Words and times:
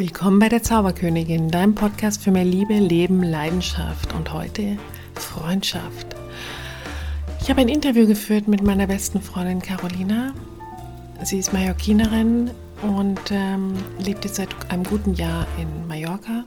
Willkommen 0.00 0.38
bei 0.38 0.48
der 0.48 0.62
Zauberkönigin, 0.62 1.50
deinem 1.50 1.74
Podcast 1.74 2.22
für 2.22 2.30
mehr 2.30 2.46
Liebe, 2.46 2.72
Leben, 2.72 3.22
Leidenschaft 3.22 4.14
und 4.14 4.32
heute 4.32 4.78
Freundschaft. 5.14 6.16
Ich 7.42 7.50
habe 7.50 7.60
ein 7.60 7.68
Interview 7.68 8.06
geführt 8.06 8.48
mit 8.48 8.62
meiner 8.62 8.86
besten 8.86 9.20
Freundin 9.20 9.60
Carolina. 9.60 10.32
Sie 11.22 11.38
ist 11.38 11.52
Mallorquinerin 11.52 12.50
und 12.80 13.20
ähm, 13.30 13.74
lebt 13.98 14.24
jetzt 14.24 14.36
seit 14.36 14.48
einem 14.70 14.84
guten 14.84 15.12
Jahr 15.12 15.46
in 15.58 15.86
Mallorca. 15.86 16.44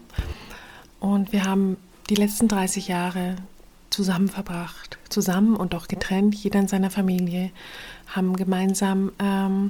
Und 0.99 1.31
wir 1.31 1.45
haben 1.45 1.77
die 2.09 2.15
letzten 2.15 2.47
30 2.47 2.87
Jahre 2.87 3.35
zusammen 3.91 4.29
verbracht, 4.29 4.97
zusammen 5.09 5.55
und 5.55 5.75
auch 5.75 5.87
getrennt, 5.87 6.33
jeder 6.33 6.59
in 6.59 6.67
seiner 6.67 6.89
Familie, 6.89 7.51
haben 8.07 8.35
gemeinsam 8.35 9.11
ähm, 9.19 9.69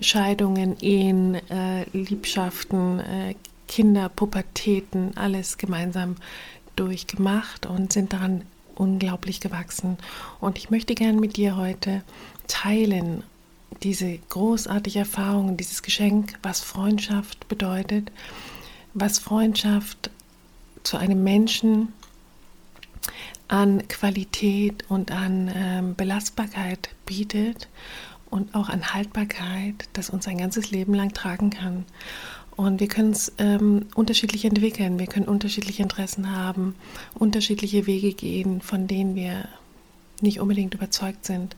Scheidungen, 0.00 0.76
Ehen, 0.80 1.34
äh, 1.50 1.84
Liebschaften, 1.92 3.00
äh, 3.00 3.34
Kinder, 3.66 4.08
Pubertäten, 4.08 5.16
alles 5.16 5.58
gemeinsam 5.58 6.16
durchgemacht 6.76 7.66
und 7.66 7.92
sind 7.92 8.12
daran 8.12 8.42
unglaublich 8.74 9.40
gewachsen. 9.40 9.98
Und 10.40 10.58
ich 10.58 10.70
möchte 10.70 10.94
gerne 10.94 11.20
mit 11.20 11.36
dir 11.36 11.56
heute 11.56 12.02
teilen 12.48 13.22
diese 13.82 14.18
großartige 14.28 15.00
Erfahrung, 15.00 15.56
dieses 15.56 15.82
Geschenk, 15.82 16.38
was 16.42 16.60
Freundschaft 16.60 17.48
bedeutet, 17.48 18.10
was 18.94 19.18
Freundschaft 19.18 20.10
zu 20.82 20.96
einem 20.96 21.22
Menschen 21.22 21.92
an 23.48 23.86
Qualität 23.88 24.84
und 24.88 25.10
an 25.10 25.50
ähm, 25.54 25.94
Belastbarkeit 25.94 26.90
bietet 27.06 27.68
und 28.30 28.54
auch 28.54 28.68
an 28.68 28.92
Haltbarkeit, 28.94 29.88
das 29.92 30.10
uns 30.10 30.26
ein 30.28 30.38
ganzes 30.38 30.70
Leben 30.70 30.94
lang 30.94 31.12
tragen 31.12 31.50
kann. 31.50 31.84
Und 32.56 32.80
wir 32.80 32.88
können 32.88 33.12
es 33.12 33.32
ähm, 33.38 33.86
unterschiedlich 33.94 34.44
entwickeln, 34.44 34.98
wir 34.98 35.06
können 35.06 35.26
unterschiedliche 35.26 35.82
Interessen 35.82 36.36
haben, 36.36 36.74
unterschiedliche 37.14 37.86
Wege 37.86 38.12
gehen, 38.12 38.60
von 38.60 38.86
denen 38.86 39.14
wir 39.14 39.48
nicht 40.20 40.40
unbedingt 40.40 40.74
überzeugt 40.74 41.24
sind. 41.24 41.56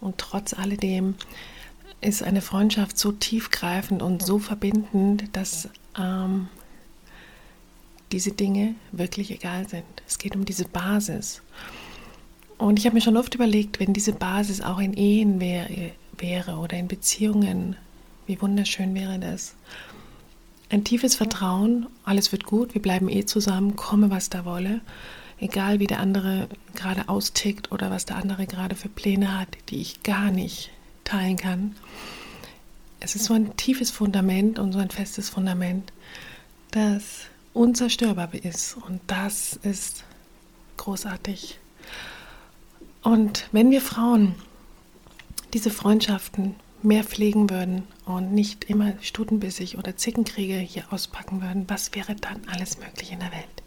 Und 0.00 0.18
trotz 0.18 0.52
alledem 0.52 1.14
ist 2.00 2.22
eine 2.22 2.42
Freundschaft 2.42 2.98
so 2.98 3.12
tiefgreifend 3.12 4.02
und 4.02 4.22
so 4.22 4.38
verbindend, 4.38 5.34
dass 5.34 5.70
ähm, 5.98 6.48
diese 8.12 8.32
Dinge 8.32 8.74
wirklich 8.92 9.30
egal 9.30 9.66
sind. 9.68 9.84
Es 10.06 10.18
geht 10.18 10.36
um 10.36 10.44
diese 10.44 10.66
Basis. 10.66 11.40
Und 12.58 12.78
ich 12.78 12.86
habe 12.86 12.94
mir 12.94 13.00
schon 13.00 13.16
oft 13.16 13.34
überlegt, 13.34 13.80
wenn 13.80 13.92
diese 13.92 14.12
Basis 14.12 14.60
auch 14.60 14.78
in 14.78 14.92
Ehen 14.92 15.40
wäre, 15.40 15.92
wäre 16.18 16.56
oder 16.56 16.76
in 16.76 16.88
Beziehungen, 16.88 17.76
wie 18.26 18.40
wunderschön 18.40 18.94
wäre 18.94 19.18
das. 19.18 19.54
Ein 20.70 20.84
tiefes 20.84 21.14
Vertrauen, 21.14 21.86
alles 22.04 22.32
wird 22.32 22.44
gut, 22.44 22.74
wir 22.74 22.82
bleiben 22.82 23.08
eh 23.08 23.24
zusammen, 23.26 23.76
komme 23.76 24.10
was 24.10 24.30
da 24.30 24.44
wolle. 24.44 24.80
Egal 25.38 25.78
wie 25.78 25.86
der 25.86 26.00
andere 26.00 26.48
gerade 26.74 27.08
austickt 27.08 27.70
oder 27.72 27.90
was 27.90 28.06
der 28.06 28.16
andere 28.16 28.46
gerade 28.46 28.76
für 28.76 28.88
Pläne 28.88 29.38
hat, 29.38 29.48
die 29.68 29.80
ich 29.80 30.02
gar 30.02 30.30
nicht 30.30 30.70
teilen 31.04 31.36
kann. 31.36 31.76
Es 33.00 33.14
ist 33.14 33.26
so 33.26 33.34
ein 33.34 33.56
tiefes 33.56 33.90
Fundament 33.90 34.58
und 34.58 34.72
so 34.72 34.78
ein 34.78 34.90
festes 34.90 35.28
Fundament, 35.28 35.92
das 36.70 37.26
unzerstörbar 37.52 38.32
ist. 38.34 38.76
Und 38.88 39.00
das 39.06 39.58
ist 39.62 40.04
großartig. 40.76 41.58
Und 43.02 43.48
wenn 43.52 43.70
wir 43.70 43.82
Frauen 43.82 44.34
diese 45.54 45.70
Freundschaften 45.70 46.56
mehr 46.82 47.04
pflegen 47.04 47.48
würden 47.48 47.84
und 48.04 48.32
nicht 48.34 48.64
immer 48.64 48.92
stutenbissig 49.00 49.78
oder 49.78 49.96
Zickenkriege 49.96 50.56
hier 50.56 50.84
auspacken 50.90 51.40
würden, 51.40 51.64
was 51.68 51.94
wäre 51.94 52.16
dann 52.16 52.42
alles 52.52 52.78
möglich 52.78 53.12
in 53.12 53.20
der 53.20 53.30
Welt? 53.30 53.62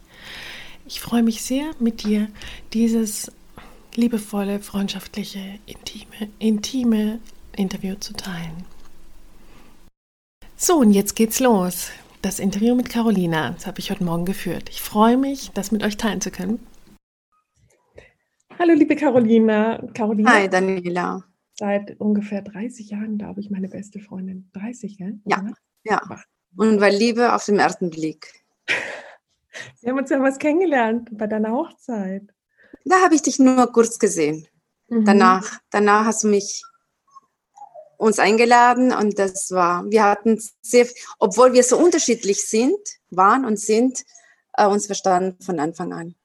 Ich 0.85 0.99
freue 0.99 1.23
mich 1.23 1.41
sehr, 1.41 1.71
mit 1.79 2.03
dir 2.03 2.27
dieses 2.73 3.31
liebevolle, 3.95 4.59
freundschaftliche, 4.59 5.39
intime, 5.65 6.29
intime 6.39 7.19
Interview 7.55 7.95
zu 7.95 8.13
teilen. 8.13 8.65
So, 10.55 10.77
und 10.77 10.91
jetzt 10.91 11.15
geht's 11.15 11.39
los. 11.39 11.89
Das 12.21 12.39
Interview 12.39 12.75
mit 12.75 12.89
Carolina, 12.89 13.51
das 13.51 13.65
habe 13.65 13.79
ich 13.79 13.91
heute 13.91 14.03
Morgen 14.03 14.25
geführt. 14.25 14.69
Ich 14.69 14.81
freue 14.81 15.17
mich, 15.17 15.51
das 15.53 15.71
mit 15.71 15.83
euch 15.83 15.97
teilen 15.97 16.19
zu 16.19 16.31
können. 16.31 16.59
Hallo, 18.59 18.73
liebe 18.73 18.95
Carolina. 18.95 19.81
Carolina. 19.93 20.31
Hi, 20.31 20.49
Daniela 20.49 21.23
seit 21.57 21.99
ungefähr 21.99 22.41
30 22.41 22.89
Jahren, 22.91 23.17
glaube 23.17 23.39
ich, 23.41 23.49
meine 23.49 23.67
beste 23.67 23.99
Freundin. 23.99 24.49
30, 24.53 24.97
gell? 24.97 25.19
Ja, 25.25 25.51
ja. 25.83 26.01
Und 26.55 26.79
war 26.79 26.89
Liebe 26.89 27.33
auf 27.33 27.45
den 27.45 27.59
ersten 27.59 27.89
Blick. 27.89 28.27
Wir 29.81 29.91
haben 29.91 29.99
uns 29.99 30.09
ja 30.09 30.21
was 30.21 30.37
kennengelernt 30.37 31.09
bei 31.11 31.25
deiner 31.25 31.51
Hochzeit. 31.51 32.23
Da 32.85 33.01
habe 33.03 33.15
ich 33.15 33.23
dich 33.23 33.39
nur 33.39 33.71
kurz 33.71 33.97
gesehen. 33.97 34.47
Mhm. 34.87 35.05
Danach, 35.05 35.59
danach 35.71 36.05
hast 36.05 36.23
du 36.23 36.27
mich 36.27 36.63
uns 37.97 38.19
eingeladen 38.19 38.93
und 38.93 39.17
das 39.17 39.49
war, 39.51 39.83
wir 39.89 40.03
hatten 40.03 40.39
sehr, 40.61 40.87
obwohl 41.17 41.53
wir 41.53 41.63
so 41.63 41.77
unterschiedlich 41.77 42.47
sind, 42.47 42.77
waren 43.09 43.45
und 43.45 43.59
sind, 43.59 44.05
äh, 44.53 44.67
uns 44.67 44.85
verstanden 44.85 45.41
von 45.41 45.59
Anfang 45.59 45.93
an. 45.93 46.15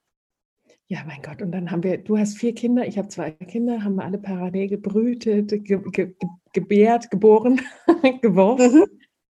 Ja, 0.87 1.03
mein 1.07 1.21
Gott, 1.21 1.41
und 1.41 1.51
dann 1.51 1.71
haben 1.71 1.83
wir, 1.83 1.97
du 1.97 2.17
hast 2.17 2.37
vier 2.37 2.53
Kinder, 2.53 2.85
ich 2.85 2.97
habe 2.97 3.07
zwei 3.07 3.31
Kinder, 3.31 3.83
haben 3.83 3.95
wir 3.95 4.03
alle 4.03 4.17
parallel 4.17 4.67
gebrütet, 4.67 5.49
ge, 5.49 5.79
ge, 5.91 6.13
gebärt, 6.53 7.09
geboren, 7.09 7.61
geworfen. 8.21 8.81
Mhm. 8.81 8.85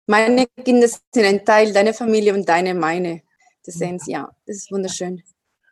Meine 0.07 0.45
Kinder 0.63 0.87
sind 0.87 1.25
ein 1.25 1.45
Teil 1.45 1.71
deiner 1.71 1.93
Familie 1.93 2.33
und 2.33 2.49
deine 2.49 2.73
meine. 2.73 3.21
Das 3.63 3.75
sehen 3.75 3.99
Sie, 3.99 4.11
ja, 4.11 4.29
das 4.45 4.57
ist 4.57 4.71
wunderschön. 4.71 5.21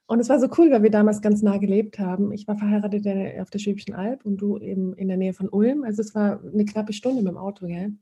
Und 0.06 0.20
es 0.20 0.30
war 0.30 0.40
so 0.40 0.48
cool, 0.58 0.72
weil 0.72 0.84
wir 0.84 0.90
damals 0.90 1.22
ganz 1.22 1.42
nah 1.42 1.58
gelebt 1.58 2.00
haben. 2.00 2.32
Ich 2.32 2.48
war 2.48 2.58
verheiratet 2.58 3.06
auf 3.40 3.50
der 3.50 3.60
Schwäbischen 3.60 3.94
Alb 3.94 4.26
und 4.26 4.38
du 4.38 4.58
eben 4.60 4.94
in 4.96 5.08
der 5.08 5.18
Nähe 5.18 5.34
von 5.34 5.50
Ulm. 5.50 5.84
Also 5.84 6.02
es 6.02 6.14
war 6.14 6.42
eine 6.44 6.66
knappe 6.66 6.94
Stunde 6.94 7.22
mit 7.22 7.32
dem 7.32 7.38
Auto, 7.38 7.68
gell? 7.68 7.94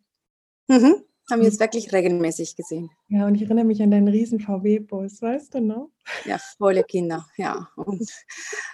Mhm 0.68 1.04
haben 1.32 1.40
wir 1.40 1.48
jetzt 1.48 1.60
wirklich 1.60 1.92
regelmäßig 1.94 2.56
gesehen. 2.56 2.90
Ja, 3.08 3.26
und 3.26 3.36
ich 3.36 3.44
erinnere 3.44 3.66
mich 3.66 3.82
an 3.82 3.92
deinen 3.92 4.08
riesen 4.08 4.40
VW-Bus, 4.40 5.22
weißt 5.22 5.56
du 5.56 5.62
noch? 5.62 5.90
Ja, 6.26 6.38
volle 6.58 6.84
Kinder, 6.84 7.26
ja. 7.38 7.70
Und 7.76 8.10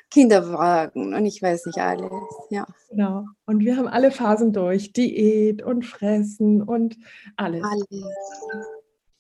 Kinderwagen 0.10 1.14
und 1.14 1.26
ich 1.26 1.42
weiß 1.42 1.68
nicht 1.68 1.80
alles, 1.80 2.12
ja. 2.50 2.66
Genau. 2.90 3.26
Und 3.46 3.60
wir 3.60 3.78
haben 3.78 3.88
alle 3.88 4.12
Phasen 4.12 4.54
durch, 4.54 4.94
Diät 4.94 5.62
und 5.62 5.86
Fressen 5.86 6.62
und 6.62 6.98
alles. 7.36 7.64
Alles. 7.64 7.86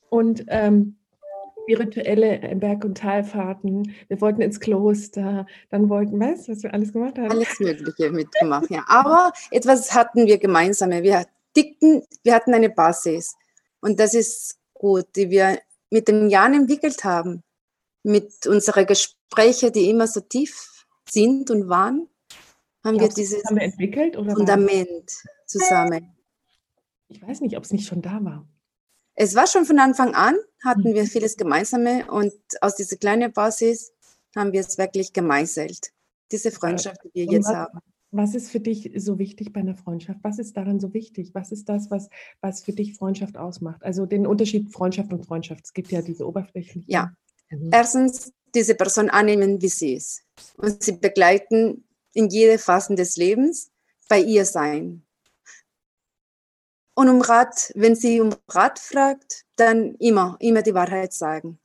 Und 0.09 0.45
ähm, 0.47 0.97
spirituelle 1.67 2.55
Berg- 2.55 2.85
und 2.85 2.97
Talfahrten. 2.97 3.93
Wir 4.07 4.21
wollten 4.21 4.41
ins 4.41 4.59
Kloster, 4.59 5.45
dann 5.69 5.89
wollten, 5.89 6.17
weißt 6.19 6.47
du, 6.47 6.53
was 6.53 6.63
wir 6.63 6.73
alles 6.73 6.93
gemacht 6.93 7.17
haben? 7.17 7.31
Alles 7.31 7.59
Mögliche 7.59 8.09
mitgemacht, 8.09 8.69
ja. 8.69 8.85
Aber 8.87 9.33
etwas 9.51 9.93
hatten 9.93 10.25
wir 10.25 10.37
gemeinsame. 10.37 11.03
Wir 11.03 11.25
dickten, 11.57 12.03
wir 12.23 12.35
hatten 12.35 12.53
eine 12.53 12.69
Basis. 12.69 13.35
Und 13.81 13.99
das 13.99 14.13
ist 14.13 14.57
gut, 14.73 15.07
die 15.15 15.29
wir 15.29 15.59
mit 15.89 16.07
den 16.07 16.29
Jahren 16.29 16.53
entwickelt 16.53 17.03
haben. 17.03 17.43
Mit 18.03 18.45
unseren 18.47 18.85
Gesprächen, 18.85 19.73
die 19.73 19.89
immer 19.89 20.07
so 20.07 20.21
tief 20.21 20.85
sind 21.09 21.49
und 21.49 21.67
waren, 21.67 22.07
haben 22.83 22.97
Glaubst 22.97 23.17
wir 23.17 23.23
dieses 23.23 23.43
haben 23.45 23.57
wir 23.57 23.63
entwickelt, 23.63 24.15
Fundament 24.15 25.11
zusammen. 25.45 26.15
Ich 27.09 27.21
weiß 27.21 27.41
nicht, 27.41 27.57
ob 27.57 27.63
es 27.63 27.71
nicht 27.71 27.87
schon 27.87 28.01
da 28.01 28.23
war. 28.23 28.47
Es 29.15 29.35
war 29.35 29.47
schon 29.47 29.65
von 29.65 29.79
Anfang 29.79 30.13
an, 30.13 30.37
hatten 30.63 30.93
wir 30.93 31.03
mhm. 31.03 31.07
vieles 31.07 31.37
Gemeinsame 31.37 32.09
und 32.11 32.33
aus 32.61 32.75
dieser 32.75 32.97
kleinen 32.97 33.33
Basis 33.33 33.91
haben 34.35 34.53
wir 34.53 34.61
es 34.61 34.77
wirklich 34.77 35.11
gemeißelt. 35.11 35.91
Diese 36.31 36.51
Freundschaft, 36.51 37.01
die 37.03 37.11
wir 37.13 37.25
jetzt 37.25 37.47
haben. 37.47 37.79
Was 38.17 38.33
ist 38.33 38.49
für 38.49 38.59
dich 38.59 38.91
so 38.95 39.19
wichtig 39.19 39.53
bei 39.53 39.59
einer 39.59 39.75
Freundschaft? 39.75 40.19
Was 40.23 40.39
ist 40.39 40.57
daran 40.57 40.79
so 40.79 40.91
wichtig? 40.91 41.35
Was 41.35 41.51
ist 41.51 41.69
das, 41.69 41.91
was, 41.91 42.09
was 42.41 42.63
für 42.63 42.73
dich 42.73 42.95
Freundschaft 42.95 43.37
ausmacht? 43.37 43.83
Also 43.83 44.07
den 44.07 44.25
Unterschied 44.25 44.71
Freundschaft 44.73 45.13
und 45.13 45.23
Freundschaft. 45.23 45.65
Es 45.65 45.73
gibt 45.73 45.91
ja 45.91 46.01
diese 46.01 46.27
oberflächlichen. 46.27 46.83
Ja. 46.87 47.13
Mhm. 47.51 47.69
Erstens, 47.71 48.33
diese 48.55 48.73
Person 48.73 49.11
annehmen, 49.11 49.61
wie 49.61 49.69
sie 49.69 49.93
ist. 49.93 50.23
Und 50.57 50.81
sie 50.81 50.93
begleiten 50.93 51.85
in 52.15 52.29
jede 52.29 52.57
Phase 52.57 52.95
des 52.95 53.17
Lebens, 53.17 53.69
bei 54.09 54.19
ihr 54.19 54.45
sein. 54.45 55.05
Und 56.95 57.09
um 57.09 57.21
Rat, 57.21 57.71
wenn 57.75 57.95
sie 57.95 58.19
um 58.19 58.33
Rat 58.47 58.79
fragt, 58.79 59.45
dann 59.57 59.93
immer, 59.99 60.37
immer 60.39 60.63
die 60.63 60.73
Wahrheit 60.73 61.13
sagen. 61.13 61.59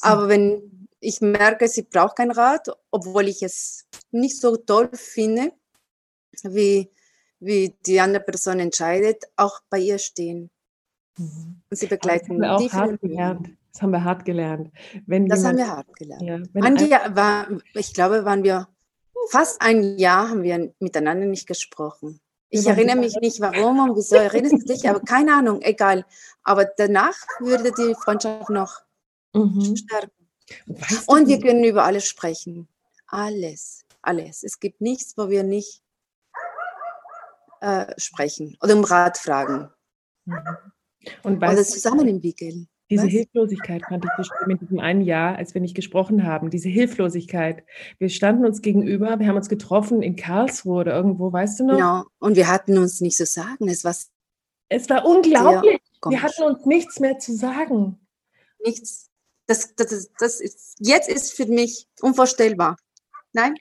Aber 0.00 0.28
wenn 0.28 0.88
ich 1.00 1.20
merke, 1.20 1.68
sie 1.68 1.82
braucht 1.82 2.16
keinen 2.16 2.30
Rat, 2.30 2.68
obwohl 2.90 3.28
ich 3.28 3.42
es 3.42 3.86
nicht 4.10 4.40
so 4.40 4.56
toll 4.56 4.88
finde, 4.94 5.52
wie, 6.44 6.90
wie 7.40 7.74
die 7.86 8.00
andere 8.00 8.22
Person 8.22 8.60
entscheidet, 8.60 9.24
auch 9.36 9.60
bei 9.70 9.78
ihr 9.78 9.98
stehen. 9.98 10.50
Mhm. 11.18 11.62
Und 11.70 11.76
sie 11.76 11.86
begleiten. 11.86 12.38
Das 12.38 12.50
haben 12.50 12.60
wir 12.60 12.68
auch 12.68 12.72
hart 12.72 13.00
gelernt. 13.00 13.50
Das 13.72 13.82
haben 13.82 13.90
wir 13.90 14.04
hart 14.04 14.24
gelernt. 14.24 14.72
Wenn 15.06 15.26
das 15.26 15.40
jemand, 15.40 15.60
haben 15.60 15.66
wir 15.66 15.76
hart 15.76 15.96
gelernt. 15.96 16.50
Ja, 16.54 16.62
Andi 16.62 16.90
war, 16.90 17.48
ich 17.74 17.92
glaube, 17.92 18.24
waren 18.24 18.42
wir 18.42 18.68
fast 19.28 19.60
ein 19.60 19.98
Jahr 19.98 20.30
haben 20.30 20.42
wir 20.42 20.72
miteinander 20.78 21.26
nicht 21.26 21.46
gesprochen. 21.46 22.20
Ich 22.48 22.66
erinnere 22.66 22.96
mich 22.96 23.16
nicht, 23.20 23.40
warum 23.40 23.80
und 23.80 23.96
wieso 23.96 24.16
erinnerst 24.16 24.62
du 24.62 24.72
dich, 24.72 24.88
aber 24.88 25.00
keine 25.00 25.34
Ahnung, 25.34 25.60
egal. 25.62 26.06
Aber 26.42 26.64
danach 26.64 27.16
würde 27.40 27.72
die 27.72 27.94
Freundschaft 27.94 28.50
noch 28.50 28.82
mhm. 29.34 29.76
stärken. 29.76 30.28
Weißt 30.66 31.08
und 31.08 31.26
wir 31.26 31.40
können 31.40 31.64
über 31.64 31.84
alles 31.84 32.06
sprechen. 32.06 32.68
Alles, 33.08 33.84
alles. 34.00 34.44
Es 34.44 34.60
gibt 34.60 34.80
nichts, 34.80 35.16
wo 35.16 35.28
wir 35.28 35.42
nicht 35.42 35.82
äh, 37.60 37.92
sprechen 37.98 38.56
oder 38.62 38.76
um 38.76 38.84
Rat 38.84 39.18
fragen. 39.18 39.70
Mhm. 40.24 40.40
Und 41.22 41.36
oder 41.36 41.64
zusammen 41.64 42.08
entwickeln. 42.08 42.68
Diese 42.88 43.04
Was? 43.04 43.10
Hilflosigkeit 43.10 43.82
fand 43.88 44.04
ich 44.04 44.10
so 44.16 44.22
schlimm 44.22 44.50
in 44.50 44.58
diesem 44.58 44.78
einen 44.78 45.00
Jahr, 45.00 45.36
als 45.36 45.54
wir 45.54 45.60
nicht 45.60 45.74
gesprochen 45.74 46.24
haben. 46.24 46.50
Diese 46.50 46.68
Hilflosigkeit. 46.68 47.64
Wir 47.98 48.08
standen 48.08 48.44
uns 48.44 48.62
gegenüber, 48.62 49.18
wir 49.18 49.26
haben 49.26 49.36
uns 49.36 49.48
getroffen 49.48 50.02
in 50.02 50.14
Karlsruhe 50.14 50.80
oder 50.80 50.94
irgendwo, 50.94 51.32
weißt 51.32 51.60
du 51.60 51.64
noch? 51.64 51.74
Genau, 51.74 52.04
und 52.18 52.36
wir 52.36 52.48
hatten 52.48 52.78
uns 52.78 53.00
nicht 53.00 53.16
zu 53.16 53.26
sagen. 53.26 53.68
Es 53.68 53.82
war, 53.84 53.94
es 54.68 54.88
war 54.88 55.04
unglaublich. 55.04 55.80
Wir 56.08 56.22
hatten 56.22 56.42
uns 56.44 56.64
nichts 56.64 57.00
mehr 57.00 57.18
zu 57.18 57.34
sagen. 57.34 57.98
Nichts. 58.64 59.10
Das, 59.46 59.74
das, 59.74 60.10
das 60.18 60.40
ist, 60.40 60.76
jetzt 60.78 61.08
ist 61.08 61.32
für 61.32 61.46
mich 61.46 61.88
unvorstellbar. 62.00 62.76
Nein? 63.32 63.54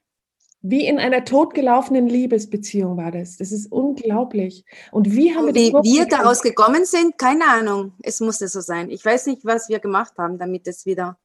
Wie 0.67 0.87
in 0.87 0.97
einer 0.97 1.23
totgelaufenen 1.25 2.07
Liebesbeziehung 2.07 2.97
war 2.97 3.11
das. 3.11 3.37
Das 3.37 3.51
ist 3.51 3.71
unglaublich. 3.71 4.65
Und 4.91 5.15
wie 5.15 5.35
haben 5.35 5.45
wir 5.45 5.53
Wie 5.53 5.99
wir 5.99 6.05
daraus 6.07 6.41
gekommen 6.41 6.85
sind, 6.85 7.19
keine 7.19 7.45
Ahnung. 7.45 7.93
Es 8.01 8.19
musste 8.19 8.47
so 8.47 8.61
sein. 8.61 8.89
Ich 8.89 9.05
weiß 9.05 9.27
nicht, 9.27 9.45
was 9.45 9.69
wir 9.69 9.77
gemacht 9.77 10.13
haben, 10.17 10.39
damit 10.39 10.67
es 10.67 10.87
wieder. 10.87 11.19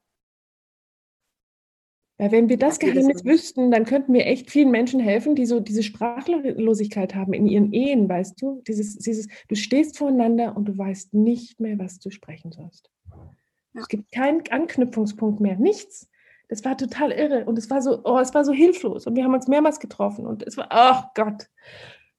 Weil 2.19 2.33
wenn 2.33 2.51
wir 2.51 2.59
das 2.59 2.79
Geheimnis 2.79 3.25
wüssten, 3.25 3.71
dann 3.71 3.87
könnten 3.87 4.13
wir 4.13 4.27
echt 4.27 4.51
vielen 4.51 4.71
Menschen 4.71 5.01
helfen, 5.01 5.35
die 5.35 5.47
so 5.47 5.59
diese 5.59 5.83
Sprachlosigkeit 5.83 7.15
haben 7.15 7.33
in 7.33 7.47
ihren 7.47 7.73
Ehen, 7.73 8.11
weißt 8.11 8.43
du? 8.43 8.61
Dieses, 8.69 8.99
dieses, 8.99 9.27
du 9.49 9.55
stehst 9.55 9.97
voreinander 9.97 10.55
und 10.55 10.67
du 10.67 10.77
weißt 10.77 11.15
nicht 11.15 11.61
mehr, 11.61 11.79
was 11.79 11.99
du 11.99 12.11
sprechen 12.11 12.53
sollst. 12.53 12.91
Ja. 13.73 13.81
Es 13.81 13.89
gibt 13.89 14.13
keinen 14.13 14.43
Anknüpfungspunkt 14.51 15.41
mehr, 15.41 15.57
nichts. 15.57 16.10
Das 16.51 16.65
war 16.65 16.77
total 16.77 17.13
irre 17.13 17.45
und 17.45 17.57
es 17.59 17.71
war 17.71 17.81
so, 17.81 18.01
oh, 18.03 18.19
es 18.19 18.35
war 18.35 18.45
so 18.45 18.53
hilflos 18.53 19.07
und 19.07 19.15
wir 19.15 19.23
haben 19.23 19.33
uns 19.33 19.47
mehrmals 19.47 19.79
getroffen 19.79 20.27
und 20.27 20.43
es 20.43 20.57
war, 20.57 20.69
oh 20.73 21.09
Gott. 21.15 21.49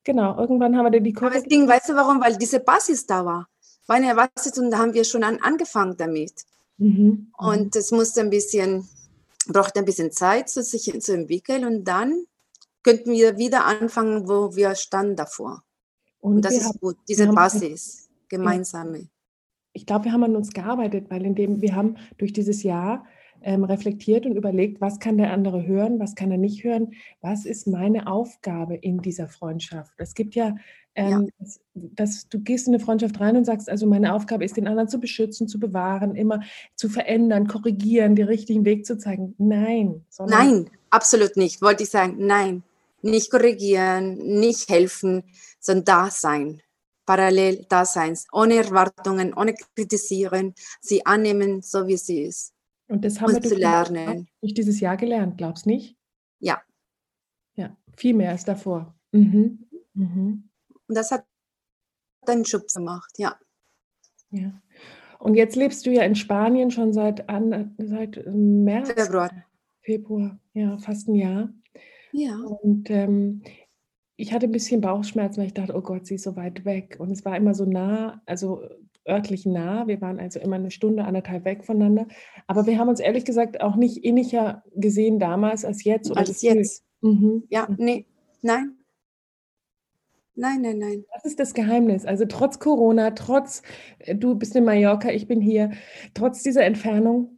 Genau, 0.05 0.39
irgendwann 0.39 0.77
haben 0.77 0.85
wir 0.85 0.91
dann 0.91 1.03
die 1.03 1.11
Kurve. 1.11 1.35
Aber 1.35 1.39
das 1.41 1.49
Ding, 1.49 1.67
weißt 1.67 1.89
du 1.89 1.95
warum? 1.95 2.21
Weil 2.21 2.37
diese 2.37 2.61
Basis 2.61 3.05
da 3.05 3.25
war. 3.25 3.49
War 3.87 3.97
eine 3.97 4.15
Basis 4.15 4.57
und 4.57 4.71
da 4.71 4.79
haben 4.79 4.93
wir 4.93 5.03
schon 5.03 5.25
an, 5.25 5.39
angefangen 5.41 5.97
damit. 5.97 6.45
Mhm. 6.77 7.33
Und 7.37 7.75
es 7.75 7.91
musste 7.91 8.21
ein 8.21 8.29
bisschen, 8.29 8.87
braucht 9.47 9.77
ein 9.77 9.83
bisschen 9.83 10.13
Zeit, 10.13 10.49
so 10.49 10.61
sich 10.61 10.89
zu 11.01 11.13
entwickeln 11.13 11.65
und 11.65 11.83
dann 11.83 12.23
könnten 12.83 13.11
wir 13.11 13.37
wieder 13.37 13.65
anfangen, 13.65 14.29
wo 14.29 14.55
wir 14.55 14.75
standen 14.75 15.17
davor. 15.17 15.61
Und, 16.21 16.37
und 16.37 16.45
das 16.45 16.53
ist 16.53 16.69
haben, 16.69 16.79
gut, 16.79 16.95
diese 17.09 17.27
Basis, 17.27 18.09
gemeinsame. 18.29 19.09
Ich 19.73 19.85
glaube, 19.85 20.05
wir 20.05 20.13
haben 20.13 20.23
an 20.23 20.37
uns 20.37 20.53
gearbeitet, 20.53 21.09
weil 21.09 21.25
indem 21.25 21.61
wir 21.61 21.75
haben 21.75 21.97
durch 22.17 22.31
dieses 22.31 22.63
Jahr 22.63 23.05
ähm, 23.41 23.63
reflektiert 23.63 24.25
und 24.25 24.35
überlegt, 24.35 24.81
was 24.81 24.99
kann 24.99 25.17
der 25.17 25.31
andere 25.31 25.65
hören, 25.65 25.99
was 25.99 26.15
kann 26.15 26.31
er 26.31 26.37
nicht 26.37 26.63
hören, 26.63 26.93
was 27.21 27.45
ist 27.45 27.67
meine 27.67 28.07
Aufgabe 28.07 28.75
in 28.75 28.99
dieser 28.99 29.27
Freundschaft. 29.27 29.93
Es 29.97 30.13
gibt 30.13 30.35
ja, 30.35 30.55
ähm, 30.95 31.09
ja. 31.21 31.27
Dass, 31.39 31.59
dass, 31.73 32.29
du 32.29 32.39
gehst 32.39 32.67
in 32.67 32.73
eine 32.73 32.83
Freundschaft 32.83 33.19
rein 33.19 33.37
und 33.37 33.45
sagst, 33.45 33.69
also 33.69 33.87
meine 33.87 34.13
Aufgabe 34.13 34.45
ist, 34.45 34.57
den 34.57 34.67
anderen 34.67 34.89
zu 34.89 34.99
beschützen, 34.99 35.47
zu 35.47 35.59
bewahren, 35.59 36.15
immer 36.15 36.41
zu 36.75 36.89
verändern, 36.89 37.47
korrigieren, 37.47 38.15
den 38.15 38.27
richtigen 38.27 38.65
Weg 38.65 38.85
zu 38.85 38.97
zeigen. 38.97 39.35
Nein. 39.37 40.05
Nein, 40.19 40.69
absolut 40.89 41.37
nicht. 41.37 41.61
Wollte 41.61 41.83
ich 41.83 41.89
sagen, 41.89 42.15
nein. 42.19 42.63
Nicht 43.03 43.31
korrigieren, 43.31 44.17
nicht 44.17 44.69
helfen, 44.69 45.23
sondern 45.59 45.85
da 45.85 46.09
sein 46.11 46.61
parallel 47.11 47.65
da 47.67 47.83
sein, 47.83 48.17
ohne 48.31 48.55
Erwartungen, 48.55 49.33
ohne 49.33 49.53
kritisieren, 49.53 50.53
sie 50.79 51.05
annehmen, 51.05 51.61
so 51.61 51.85
wie 51.87 51.97
sie 51.97 52.21
ist. 52.23 52.53
Und 52.91 53.05
das 53.05 53.21
haben 53.21 53.33
und 53.33 53.41
wir 53.41 53.49
durch, 53.49 53.61
lernen. 53.61 54.27
durch 54.41 54.53
dieses 54.53 54.81
Jahr 54.81 54.97
gelernt, 54.97 55.37
glaubst 55.37 55.65
du 55.65 55.69
nicht? 55.69 55.95
Ja. 56.39 56.61
Ja, 57.55 57.77
viel 57.95 58.13
mehr 58.13 58.31
als 58.31 58.43
davor. 58.43 58.93
Mhm. 59.13 59.65
Mhm. 59.93 60.49
Und 60.87 60.97
das 60.97 61.09
hat 61.11 61.25
deinen 62.25 62.43
Schubs 62.43 62.73
gemacht, 62.73 63.13
ja. 63.17 63.39
Ja. 64.31 64.61
Und 65.19 65.35
jetzt 65.35 65.55
lebst 65.55 65.85
du 65.85 65.91
ja 65.91 66.03
in 66.03 66.15
Spanien 66.15 66.69
schon 66.69 66.91
seit, 66.91 67.29
an, 67.29 67.73
seit 67.77 68.25
März. 68.27 68.91
Februar. 68.91 69.31
Februar, 69.79 70.39
ja, 70.53 70.77
fast 70.77 71.07
ein 71.07 71.15
Jahr. 71.15 71.53
Ja. 72.11 72.35
Und 72.35 72.89
ähm, 72.89 73.41
ich 74.17 74.33
hatte 74.33 74.47
ein 74.47 74.51
bisschen 74.51 74.81
Bauchschmerzen, 74.81 75.37
weil 75.37 75.47
ich 75.47 75.53
dachte, 75.53 75.75
oh 75.75 75.81
Gott, 75.81 76.07
sie 76.07 76.15
ist 76.15 76.23
so 76.23 76.35
weit 76.35 76.65
weg. 76.65 76.97
Und 76.99 77.09
es 77.11 77.23
war 77.23 77.37
immer 77.37 77.53
so 77.53 77.63
nah, 77.63 78.21
also 78.25 78.67
örtlich 79.07 79.45
nah. 79.45 79.87
Wir 79.87 80.01
waren 80.01 80.19
also 80.19 80.39
immer 80.39 80.55
eine 80.55 80.71
Stunde, 80.71 81.05
anderthalb 81.05 81.45
weg 81.45 81.63
voneinander. 81.63 82.07
Aber 82.47 82.65
wir 82.65 82.77
haben 82.77 82.89
uns 82.89 82.99
ehrlich 82.99 83.25
gesagt 83.25 83.61
auch 83.61 83.75
nicht 83.75 84.03
inniger 84.03 84.63
gesehen 84.75 85.19
damals 85.19 85.65
als 85.65 85.83
jetzt. 85.83 86.11
Oder 86.11 86.19
als 86.19 86.41
jetzt. 86.41 86.83
Mhm. 87.01 87.43
Ja, 87.49 87.67
nee, 87.77 88.05
nein. 88.41 88.77
Nein, 90.35 90.61
nein, 90.61 90.77
nein. 90.79 91.05
Das 91.13 91.25
ist 91.25 91.39
das 91.39 91.53
Geheimnis. 91.53 92.05
Also 92.05 92.25
trotz 92.25 92.59
Corona, 92.59 93.11
trotz, 93.11 93.61
äh, 93.99 94.15
du 94.15 94.35
bist 94.35 94.55
in 94.55 94.63
Mallorca, 94.63 95.09
ich 95.09 95.27
bin 95.27 95.41
hier, 95.41 95.71
trotz 96.13 96.41
dieser 96.41 96.63
Entfernung, 96.63 97.37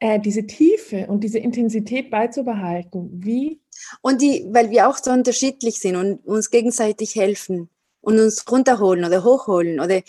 äh, 0.00 0.18
diese 0.18 0.46
Tiefe 0.46 1.06
und 1.06 1.22
diese 1.22 1.38
Intensität 1.38 2.10
beizubehalten. 2.10 3.10
Wie? 3.22 3.60
Und 4.00 4.22
die, 4.22 4.46
weil 4.50 4.70
wir 4.70 4.88
auch 4.88 4.96
so 4.96 5.10
unterschiedlich 5.10 5.78
sind 5.78 5.96
und 5.96 6.26
uns 6.26 6.50
gegenseitig 6.50 7.14
helfen 7.14 7.68
und 8.00 8.18
uns 8.18 8.44
runterholen 8.50 9.04
oder 9.04 9.24
hochholen 9.24 9.80
oder 9.80 10.02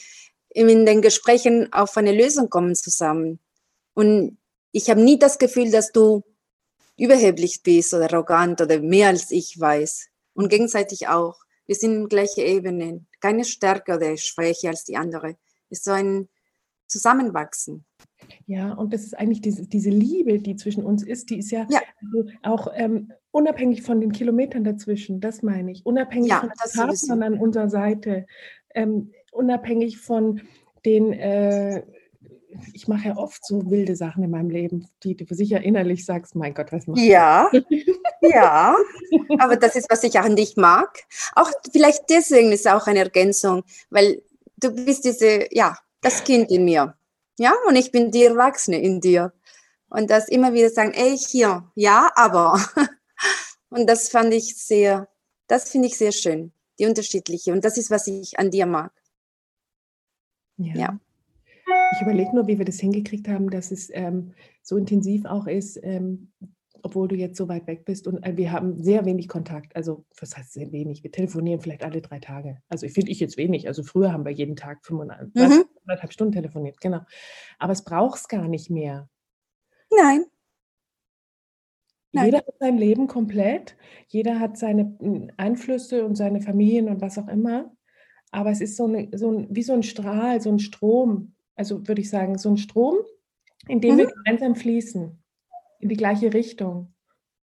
in 0.55 0.85
den 0.85 1.01
Gesprächen 1.01 1.71
auf 1.73 1.97
eine 1.97 2.13
Lösung 2.13 2.49
kommen 2.49 2.75
zusammen. 2.75 3.39
Und 3.93 4.37
ich 4.71 4.89
habe 4.89 5.01
nie 5.01 5.19
das 5.19 5.37
Gefühl, 5.37 5.69
dass 5.69 5.91
du 5.91 6.23
überheblich 6.97 7.61
bist 7.61 7.93
oder 7.93 8.05
arrogant 8.05 8.61
oder 8.61 8.79
mehr 8.79 9.09
als 9.09 9.31
ich 9.31 9.59
weiß. 9.59 10.07
Und 10.33 10.49
gegenseitig 10.49 11.07
auch. 11.07 11.37
Wir 11.65 11.75
sind 11.75 11.93
in 11.93 12.07
gleiche 12.07 12.41
Ebenen. 12.41 13.07
Keine 13.19 13.43
Stärke 13.43 13.95
oder 13.95 14.15
Schwäche 14.17 14.69
als 14.69 14.85
die 14.85 14.95
andere. 14.97 15.35
Es 15.69 15.79
ist 15.79 15.85
so 15.85 15.91
ein 15.91 16.29
Zusammenwachsen. 16.87 17.85
Ja, 18.47 18.73
und 18.73 18.93
das 18.93 19.03
ist 19.03 19.17
eigentlich 19.17 19.41
diese, 19.41 19.67
diese 19.67 19.89
Liebe, 19.89 20.39
die 20.39 20.55
zwischen 20.55 20.83
uns 20.83 21.03
ist, 21.03 21.29
die 21.29 21.39
ist 21.39 21.51
ja, 21.51 21.67
ja. 21.69 21.81
Also 22.01 22.29
auch 22.43 22.71
ähm, 22.75 23.11
unabhängig 23.31 23.81
von 23.83 23.99
den 23.99 24.11
Kilometern 24.11 24.63
dazwischen, 24.63 25.19
das 25.19 25.43
meine 25.43 25.71
ich, 25.71 25.85
unabhängig 25.85 26.29
ja, 26.29 26.39
von 26.39 26.49
den 26.49 26.81
Partnern 26.81 27.23
an 27.23 27.39
unserer 27.39 27.69
Seite, 27.69 28.25
ähm, 28.73 29.11
unabhängig 29.35 29.99
von 29.99 30.41
den, 30.85 31.13
äh, 31.13 31.83
ich 32.73 32.87
mache 32.87 33.09
ja 33.09 33.17
oft 33.17 33.45
so 33.45 33.69
wilde 33.69 33.95
Sachen 33.95 34.23
in 34.23 34.31
meinem 34.31 34.49
Leben, 34.49 34.87
die 35.03 35.15
du 35.15 35.25
sicher 35.33 35.61
innerlich 35.61 36.05
sagst, 36.05 36.35
mein 36.35 36.53
Gott, 36.53 36.71
was 36.71 36.87
machst 36.87 37.03
du? 37.03 37.07
Ja, 37.07 37.51
ja, 38.21 38.75
aber 39.39 39.57
das 39.57 39.75
ist, 39.75 39.89
was 39.89 40.03
ich 40.03 40.19
auch 40.19 40.25
an 40.25 40.35
dich 40.35 40.55
mag. 40.55 41.03
Auch 41.35 41.51
vielleicht 41.71 42.09
deswegen 42.09 42.51
ist 42.51 42.67
auch 42.67 42.87
eine 42.87 42.99
Ergänzung, 42.99 43.63
weil 43.89 44.21
du 44.57 44.71
bist 44.71 45.05
diese, 45.05 45.47
ja, 45.51 45.77
das 46.01 46.23
Kind 46.23 46.49
in 46.51 46.65
mir. 46.65 46.95
Ja, 47.37 47.53
und 47.67 47.75
ich 47.75 47.91
bin 47.91 48.11
die 48.11 48.23
Erwachsene 48.23 48.81
in 48.81 49.01
dir. 49.01 49.33
Und 49.89 50.09
das 50.09 50.27
immer 50.29 50.53
wieder 50.53 50.69
sagen, 50.69 50.93
ey, 50.93 51.17
hier, 51.17 51.71
ja, 51.75 52.11
aber. 52.15 52.59
Und 53.69 53.87
das 53.87 54.09
fand 54.09 54.33
ich 54.33 54.55
sehr, 54.57 55.09
das 55.47 55.69
finde 55.69 55.87
ich 55.87 55.97
sehr 55.97 56.11
schön, 56.11 56.53
die 56.79 56.85
unterschiedliche. 56.85 57.51
Und 57.51 57.65
das 57.65 57.77
ist, 57.77 57.91
was 57.91 58.07
ich 58.07 58.39
an 58.39 58.51
dir 58.51 58.65
mag. 58.65 58.91
Ja. 60.57 60.73
ja. 60.75 60.99
Ich 61.93 62.01
überlege 62.01 62.33
nur, 62.35 62.47
wie 62.47 62.57
wir 62.57 62.65
das 62.65 62.79
hingekriegt 62.79 63.27
haben, 63.27 63.49
dass 63.49 63.71
es 63.71 63.89
ähm, 63.93 64.33
so 64.61 64.77
intensiv 64.77 65.25
auch 65.25 65.47
ist, 65.47 65.79
ähm, 65.81 66.31
obwohl 66.83 67.07
du 67.07 67.15
jetzt 67.15 67.37
so 67.37 67.47
weit 67.47 67.65
weg 67.65 67.85
bist. 67.85 68.07
Und 68.07 68.23
äh, 68.23 68.37
wir 68.37 68.51
haben 68.51 68.81
sehr 68.83 69.05
wenig 69.05 69.27
Kontakt. 69.27 69.75
Also, 69.75 70.05
was 70.19 70.37
heißt 70.37 70.53
sehr 70.53 70.71
wenig? 70.71 71.03
Wir 71.03 71.11
telefonieren 71.11 71.59
vielleicht 71.59 71.83
alle 71.83 72.01
drei 72.01 72.19
Tage. 72.19 72.61
Also, 72.69 72.85
ich 72.85 72.93
finde 72.93 73.11
ich 73.11 73.19
jetzt 73.19 73.37
wenig. 73.37 73.67
Also, 73.67 73.83
früher 73.83 74.13
haben 74.13 74.25
wir 74.25 74.31
jeden 74.31 74.55
Tag 74.55 74.85
fünfeinhalb 74.85 75.33
mhm. 75.33 76.11
Stunden 76.11 76.33
telefoniert. 76.33 76.79
Genau. 76.79 77.01
Aber 77.57 77.73
es 77.73 77.83
braucht 77.83 78.19
es 78.19 78.27
gar 78.27 78.47
nicht 78.47 78.69
mehr. 78.69 79.09
Nein. 79.89 80.25
Nein. 82.11 82.25
Jeder 82.25 82.37
hat 82.37 82.55
sein 82.59 82.77
Leben 82.77 83.07
komplett. 83.07 83.75
Jeder 84.07 84.39
hat 84.39 84.57
seine 84.57 84.95
hm, 84.99 85.31
Einflüsse 85.37 86.05
und 86.05 86.15
seine 86.15 86.41
Familien 86.41 86.87
und 86.87 87.01
was 87.01 87.17
auch 87.17 87.27
immer. 87.27 87.75
Aber 88.31 88.51
es 88.51 88.61
ist 88.61 88.75
so, 88.75 88.85
eine, 88.85 89.09
so 89.13 89.31
ein, 89.31 89.47
wie 89.49 89.63
so 89.63 89.73
ein 89.73 89.83
Strahl, 89.83 90.41
so 90.41 90.51
ein 90.51 90.59
Strom. 90.59 91.35
Also 91.55 91.87
würde 91.87 92.01
ich 92.01 92.09
sagen, 92.09 92.37
so 92.37 92.49
ein 92.49 92.57
Strom, 92.57 92.97
in 93.67 93.81
dem 93.81 93.95
mhm. 93.95 93.99
wir 93.99 94.07
gemeinsam 94.07 94.55
fließen, 94.55 95.23
in 95.79 95.89
die 95.89 95.97
gleiche 95.97 96.33
Richtung. 96.33 96.93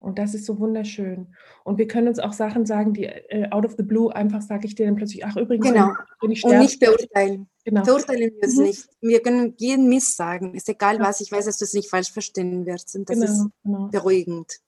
Und 0.00 0.18
das 0.18 0.32
ist 0.32 0.46
so 0.46 0.60
wunderschön. 0.60 1.34
Und 1.64 1.78
wir 1.78 1.88
können 1.88 2.06
uns 2.06 2.20
auch 2.20 2.32
Sachen 2.32 2.66
sagen, 2.66 2.94
die 2.94 3.04
äh, 3.06 3.50
out 3.50 3.66
of 3.66 3.74
the 3.76 3.82
blue 3.82 4.14
einfach 4.14 4.42
sage 4.42 4.66
ich 4.66 4.76
dir 4.76 4.86
dann 4.86 4.94
plötzlich, 4.94 5.24
ach 5.24 5.36
übrigens, 5.36 5.66
genau. 5.66 5.90
bin 6.20 6.30
ich 6.30 6.44
Und 6.44 6.58
nicht 6.58 6.78
beurteilen. 6.78 7.48
Genau. 7.64 7.82
Beurteilen 7.82 8.30
wir 8.30 8.42
es 8.42 8.56
mhm. 8.56 8.62
nicht. 8.64 8.88
Wir 9.00 9.20
können 9.20 9.54
jeden 9.56 9.88
Mist 9.88 10.16
sagen. 10.16 10.54
Ist 10.54 10.68
egal 10.68 10.96
ja. 10.96 11.02
was, 11.02 11.20
ich 11.20 11.32
weiß, 11.32 11.46
dass 11.46 11.58
du 11.58 11.64
es 11.64 11.74
nicht 11.74 11.90
falsch 11.90 12.12
verstehen 12.12 12.64
wirst. 12.64 12.94
Und 12.94 13.10
das 13.10 13.18
genau, 13.18 13.30
ist 13.30 13.46
genau. 13.64 13.88
beruhigend. 13.88 14.60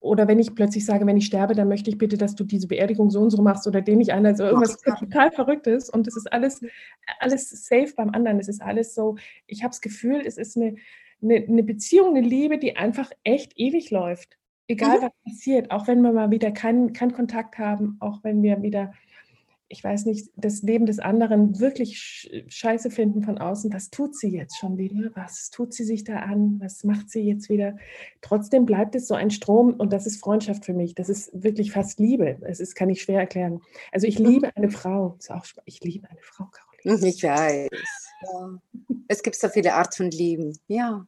Oder 0.00 0.28
wenn 0.28 0.38
ich 0.38 0.54
plötzlich 0.54 0.84
sage, 0.84 1.06
wenn 1.06 1.16
ich 1.16 1.26
sterbe, 1.26 1.54
dann 1.54 1.68
möchte 1.68 1.90
ich 1.90 1.98
bitte, 1.98 2.16
dass 2.16 2.34
du 2.34 2.44
diese 2.44 2.68
Beerdigung 2.68 3.10
so 3.10 3.20
und 3.20 3.30
so 3.30 3.42
machst 3.42 3.66
oder 3.66 3.80
den 3.80 4.00
ich 4.00 4.12
ein, 4.12 4.26
also 4.26 4.44
irgendwas 4.44 4.80
total 4.80 5.30
Verrücktes 5.32 5.90
und 5.90 6.06
es 6.06 6.16
ist 6.16 6.32
alles, 6.32 6.60
alles 7.18 7.50
safe 7.66 7.92
beim 7.96 8.10
anderen. 8.10 8.38
Es 8.38 8.48
ist 8.48 8.62
alles 8.62 8.94
so, 8.94 9.16
ich 9.46 9.62
habe 9.62 9.70
das 9.70 9.80
Gefühl, 9.80 10.22
es 10.24 10.36
ist 10.36 10.56
eine, 10.56 10.76
eine, 11.22 11.36
eine, 11.36 11.62
Beziehung, 11.62 12.16
eine 12.16 12.26
Liebe, 12.26 12.58
die 12.58 12.76
einfach 12.76 13.10
echt 13.24 13.52
ewig 13.56 13.90
läuft. 13.90 14.38
Egal 14.68 14.98
mhm. 14.98 15.02
was 15.02 15.12
passiert, 15.24 15.70
auch 15.70 15.86
wenn 15.86 16.00
wir 16.02 16.12
mal 16.12 16.30
wieder 16.30 16.50
keinen 16.50 16.92
kein 16.92 17.12
Kontakt 17.12 17.58
haben, 17.58 17.96
auch 18.00 18.22
wenn 18.22 18.42
wir 18.42 18.62
wieder 18.62 18.92
ich 19.68 19.82
weiß 19.82 20.04
nicht, 20.04 20.30
das 20.36 20.62
Leben 20.62 20.86
des 20.86 21.00
anderen 21.00 21.58
wirklich 21.58 22.30
scheiße 22.46 22.90
finden 22.90 23.22
von 23.22 23.38
außen, 23.38 23.72
was 23.72 23.90
tut 23.90 24.14
sie 24.14 24.28
jetzt 24.28 24.58
schon 24.58 24.78
wieder? 24.78 25.10
Was 25.14 25.50
tut 25.50 25.74
sie 25.74 25.84
sich 25.84 26.04
da 26.04 26.20
an? 26.20 26.60
Was 26.60 26.84
macht 26.84 27.10
sie 27.10 27.22
jetzt 27.22 27.48
wieder? 27.48 27.76
Trotzdem 28.20 28.64
bleibt 28.64 28.94
es 28.94 29.08
so 29.08 29.14
ein 29.14 29.30
Strom 29.30 29.74
und 29.74 29.92
das 29.92 30.06
ist 30.06 30.20
Freundschaft 30.20 30.64
für 30.64 30.72
mich. 30.72 30.94
Das 30.94 31.08
ist 31.08 31.30
wirklich 31.32 31.72
fast 31.72 31.98
Liebe. 31.98 32.38
Es 32.42 32.60
ist, 32.60 32.76
kann 32.76 32.90
ich 32.90 33.02
schwer 33.02 33.20
erklären. 33.20 33.60
Also 33.90 34.06
ich 34.06 34.18
liebe 34.18 34.54
eine 34.56 34.70
Frau. 34.70 35.18
Auch, 35.28 35.46
ich 35.64 35.80
liebe 35.80 36.08
eine 36.08 36.20
Frau, 36.22 36.44
Caroline. 36.44 37.06
Ich 37.08 37.22
weiß. 37.24 37.68
Ja. 37.68 38.58
Es 39.08 39.22
gibt 39.22 39.36
so 39.36 39.48
viele 39.48 39.74
Arten 39.74 39.92
von 39.94 40.10
Lieben. 40.10 40.56
Ja. 40.68 41.06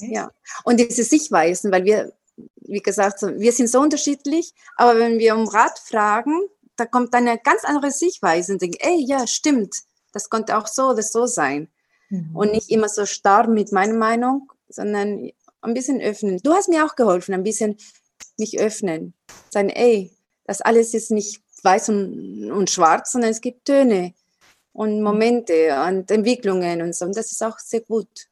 Ja. 0.00 0.30
Und 0.64 0.80
diese 0.80 1.04
Sichtweisen, 1.04 1.70
weil 1.70 1.84
wir, 1.84 2.12
wie 2.56 2.80
gesagt, 2.80 3.22
wir 3.22 3.52
sind 3.52 3.68
so 3.68 3.80
unterschiedlich, 3.80 4.52
aber 4.76 4.98
wenn 4.98 5.18
wir 5.18 5.36
um 5.36 5.46
Rat 5.46 5.78
fragen, 5.78 6.32
da 6.78 6.86
kommt 6.86 7.12
eine 7.14 7.38
ganz 7.38 7.64
andere 7.64 7.90
Sichtweise 7.90 8.52
und 8.52 8.62
denkt, 8.62 8.78
ey, 8.80 9.04
ja, 9.04 9.26
stimmt, 9.26 9.74
das 10.12 10.30
konnte 10.30 10.56
auch 10.56 10.66
so 10.66 10.90
oder 10.90 11.02
so 11.02 11.26
sein. 11.26 11.68
Mhm. 12.08 12.34
Und 12.34 12.52
nicht 12.52 12.70
immer 12.70 12.88
so 12.88 13.04
starr 13.04 13.48
mit 13.48 13.72
meiner 13.72 13.94
Meinung, 13.94 14.50
sondern 14.68 15.30
ein 15.60 15.74
bisschen 15.74 16.00
öffnen. 16.00 16.40
Du 16.42 16.52
hast 16.52 16.68
mir 16.68 16.86
auch 16.86 16.96
geholfen, 16.96 17.34
ein 17.34 17.42
bisschen 17.42 17.76
mich 18.38 18.58
öffnen. 18.58 19.14
Sagen, 19.50 19.70
ey, 19.70 20.12
das 20.44 20.60
alles 20.60 20.94
ist 20.94 21.10
nicht 21.10 21.42
weiß 21.62 21.88
und, 21.88 22.50
und 22.52 22.70
schwarz, 22.70 23.12
sondern 23.12 23.32
es 23.32 23.40
gibt 23.40 23.64
Töne 23.64 24.14
und 24.72 25.02
Momente 25.02 25.76
und 25.88 26.10
Entwicklungen 26.10 26.82
und 26.82 26.94
so. 26.94 27.04
Und 27.04 27.16
das 27.16 27.32
ist 27.32 27.42
auch 27.42 27.58
sehr 27.58 27.80
gut. 27.80 28.28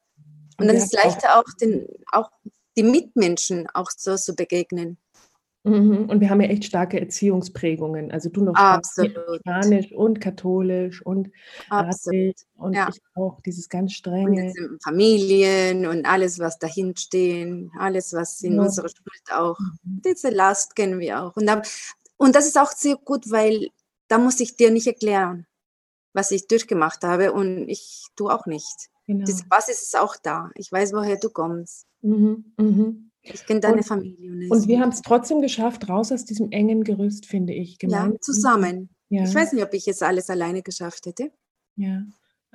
Und 0.58 0.68
dann 0.68 0.76
ja, 0.76 0.82
ist 0.82 0.94
es 0.94 1.04
leichter 1.04 1.38
auch, 1.38 1.44
den, 1.60 1.86
auch 2.12 2.30
die 2.76 2.84
Mitmenschen 2.84 3.68
auch 3.74 3.90
so 3.90 4.16
zu 4.16 4.34
begegnen. 4.34 4.98
Mhm. 5.66 6.08
Und 6.08 6.20
wir 6.20 6.30
haben 6.30 6.40
ja 6.40 6.46
echt 6.46 6.64
starke 6.64 7.00
Erziehungsprägungen. 7.00 8.12
Also 8.12 8.28
du 8.28 8.44
noch 8.44 8.54
Spanisch 8.56 9.92
und 9.92 10.20
katholisch 10.20 11.04
und 11.04 11.32
Absolut. 11.68 12.36
und 12.56 12.74
ja. 12.74 12.88
ich 12.88 13.02
auch 13.16 13.40
dieses 13.40 13.68
ganz 13.68 13.92
strenge. 13.92 14.52
Und 14.56 14.82
Familien 14.82 15.86
und 15.86 16.06
alles, 16.06 16.38
was 16.38 16.60
dahin 16.60 16.94
stehen, 16.96 17.72
alles, 17.78 18.12
was 18.12 18.40
in 18.42 18.54
ja. 18.54 18.62
unserer 18.62 18.88
Schuld 18.88 19.32
auch, 19.32 19.58
mhm. 19.58 20.02
diese 20.04 20.30
Last 20.30 20.76
kennen 20.76 21.00
wir 21.00 21.20
auch. 21.20 21.34
Und, 21.34 21.46
da, 21.46 21.62
und 22.16 22.36
das 22.36 22.46
ist 22.46 22.58
auch 22.58 22.70
sehr 22.70 22.94
gut, 22.94 23.28
weil 23.32 23.70
da 24.06 24.18
muss 24.18 24.38
ich 24.38 24.54
dir 24.54 24.70
nicht 24.70 24.86
erklären, 24.86 25.46
was 26.12 26.30
ich 26.30 26.46
durchgemacht 26.46 27.02
habe 27.02 27.32
und 27.32 27.68
ich 27.68 28.06
du 28.14 28.30
auch 28.30 28.46
nicht. 28.46 28.88
Genau. 29.08 29.24
Diese 29.24 29.44
Basis 29.46 29.82
ist 29.82 29.98
auch 29.98 30.14
da. 30.16 30.50
Ich 30.54 30.70
weiß, 30.70 30.92
woher 30.92 31.16
du 31.16 31.28
kommst. 31.28 31.86
Mhm. 32.02 32.52
Mhm. 32.56 33.10
Ich 33.32 33.46
kenne 33.46 33.60
deine 33.60 33.76
und, 33.78 33.86
Familie. 33.86 34.48
Und 34.48 34.68
wir 34.68 34.80
haben 34.80 34.90
es 34.90 35.02
trotzdem 35.02 35.40
geschafft, 35.40 35.88
raus 35.88 36.12
aus 36.12 36.24
diesem 36.24 36.50
engen 36.52 36.84
Gerüst, 36.84 37.26
finde 37.26 37.52
ich. 37.52 37.78
Gemeinsam. 37.78 38.12
Ja, 38.12 38.20
zusammen. 38.20 38.88
Ja. 39.08 39.24
Ich 39.24 39.34
weiß 39.34 39.52
nicht, 39.52 39.64
ob 39.64 39.72
ich 39.74 39.86
es 39.88 40.02
alles 40.02 40.30
alleine 40.30 40.62
geschafft 40.62 41.06
hätte. 41.06 41.30
Ja. 41.76 42.02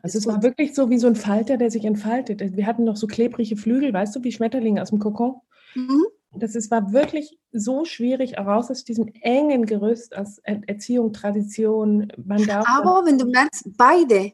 Also 0.04 0.18
es 0.18 0.25
war 0.25 0.42
wirklich 0.42 0.74
so 0.74 0.90
wie 0.90 0.98
so 0.98 1.08
ein 1.08 1.16
Falter, 1.16 1.58
der 1.58 1.70
sich 1.70 1.86
entfaltet. 1.86 2.42
Wir 2.56 2.66
hatten 2.66 2.84
noch 2.84 2.98
so 2.98 3.08
klebrige 3.08 3.56
Flügel, 3.56 3.94
weißt 3.94 4.16
du, 4.16 4.24
wie 4.24 4.32
Schmetterlinge 4.32 4.82
aus 4.82 4.90
dem 4.90 5.00
Kokon. 5.00 5.36
Mhm. 5.75 6.06
Das 6.34 6.56
ist, 6.56 6.72
war 6.72 6.94
wirklich 6.94 7.38
so 7.51 7.84
schwierig, 7.84 8.38
raus 8.38 8.72
aus 8.72 8.84
diesem 8.84 9.12
engen 9.22 9.66
Gerüst, 9.66 10.16
aus 10.16 10.40
Erziehung, 10.40 11.12
Tradition. 11.13 12.12
Man 12.24 12.46
darf 12.46 12.66
Aber 12.68 13.06
wenn 13.06 13.18
du 13.18 13.25
merkst, 13.25 13.66
beide, 13.78 14.32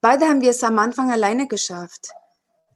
beide 0.00 0.26
haben 0.26 0.40
wir 0.42 0.50
es 0.50 0.62
am 0.62 0.78
Anfang 0.78 1.10
alleine 1.10 1.48
geschafft. 1.48 2.10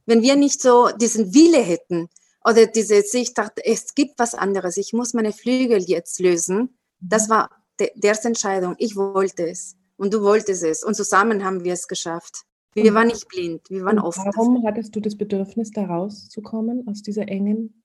Wenn 0.05 0.21
wir 0.21 0.35
nicht 0.35 0.61
so 0.61 0.89
diesen 0.99 1.33
Wille 1.33 1.59
hätten, 1.59 2.09
oder 2.45 2.67
diese 2.67 3.01
Sicht, 3.01 3.37
dachte, 3.37 3.65
es 3.65 3.95
gibt 3.95 4.19
was 4.19 4.35
anderes, 4.35 4.77
ich 4.77 4.93
muss 4.93 5.13
meine 5.13 5.33
Flügel 5.33 5.81
jetzt 5.81 6.19
lösen. 6.19 6.77
Das 6.99 7.27
mhm. 7.27 7.31
war 7.31 7.49
die, 7.79 7.89
erste 8.03 8.27
Entscheidung. 8.27 8.75
Ich 8.77 8.95
wollte 8.95 9.49
es 9.49 9.75
und 9.97 10.13
du 10.13 10.21
wolltest 10.21 10.63
es 10.63 10.83
und 10.83 10.95
zusammen 10.95 11.43
haben 11.43 11.63
wir 11.63 11.73
es 11.73 11.87
geschafft. 11.87 12.43
Wir 12.73 12.91
und 12.91 12.95
waren 12.95 13.07
nicht 13.07 13.27
blind, 13.29 13.69
wir 13.69 13.83
waren 13.83 13.99
offen. 13.99 14.25
Warum 14.25 14.55
dafür. 14.55 14.69
hattest 14.69 14.95
du 14.95 14.99
das 14.99 15.17
Bedürfnis, 15.17 15.71
da 15.71 15.85
rauszukommen 15.85 16.87
aus 16.87 17.01
dieser 17.01 17.27
engen? 17.27 17.83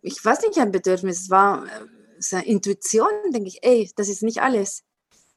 Ich 0.00 0.24
weiß 0.24 0.42
nicht, 0.42 0.58
ein 0.58 0.72
Bedürfnis, 0.72 1.22
es 1.22 1.30
war 1.30 1.66
äh, 1.66 2.36
eine 2.36 2.46
Intuition, 2.46 3.08
denke 3.32 3.48
ich, 3.48 3.58
ey, 3.62 3.90
das 3.96 4.08
ist 4.08 4.22
nicht 4.22 4.40
alles. 4.40 4.84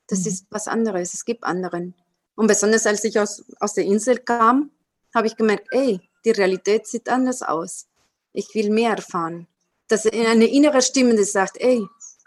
Das 0.08 0.22
mhm. 0.22 0.28
ist 0.28 0.46
was 0.50 0.68
anderes, 0.68 1.14
es 1.14 1.26
gibt 1.26 1.44
anderen. 1.44 1.94
Und 2.36 2.48
besonders 2.48 2.86
als 2.86 3.04
ich 3.04 3.20
aus, 3.20 3.44
aus 3.60 3.74
der 3.74 3.84
Insel 3.84 4.20
kam, 4.20 4.72
habe 5.14 5.28
ich 5.28 5.36
gemerkt, 5.36 5.68
ey, 5.72 6.00
die 6.24 6.32
Realität 6.32 6.88
sieht 6.88 7.10
anders 7.10 7.42
aus 7.42 7.88
ich 8.38 8.54
will 8.54 8.70
mehr 8.70 8.92
erfahren. 8.92 9.48
Dass 9.88 10.06
eine 10.06 10.48
innere 10.48 10.82
Stimme, 10.82 11.16
die 11.16 11.24
sagt, 11.24 11.58
ey, 11.60 11.84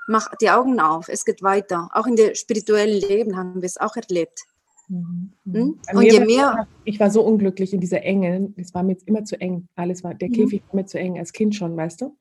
mach 0.08 0.34
die 0.40 0.50
Augen 0.50 0.80
auf, 0.80 1.08
es 1.08 1.24
geht 1.24 1.42
weiter. 1.42 1.88
Auch 1.92 2.06
in 2.06 2.16
der 2.16 2.34
spirituellen 2.34 3.00
Leben 3.00 3.36
haben 3.36 3.62
wir 3.62 3.66
es 3.66 3.76
auch 3.76 3.94
erlebt. 3.96 4.40
Mhm. 4.88 5.32
Hm? 5.44 5.80
Und 5.92 6.02
je 6.02 6.20
mehr. 6.20 6.66
Ich 6.84 6.98
war 6.98 7.10
so 7.10 7.22
unglücklich 7.22 7.72
in 7.72 7.80
dieser 7.80 8.02
Enge. 8.02 8.52
Es 8.56 8.74
war 8.74 8.82
mir 8.82 8.92
jetzt 8.92 9.06
immer 9.06 9.24
zu 9.24 9.40
eng. 9.40 9.68
Alles 9.76 10.02
war, 10.02 10.14
der 10.14 10.28
mhm. 10.28 10.32
Käfig 10.32 10.62
war 10.68 10.80
mir 10.80 10.86
zu 10.86 10.98
eng, 10.98 11.18
als 11.18 11.32
Kind 11.32 11.54
schon, 11.54 11.76
weißt 11.76 12.00
du? 12.00 12.16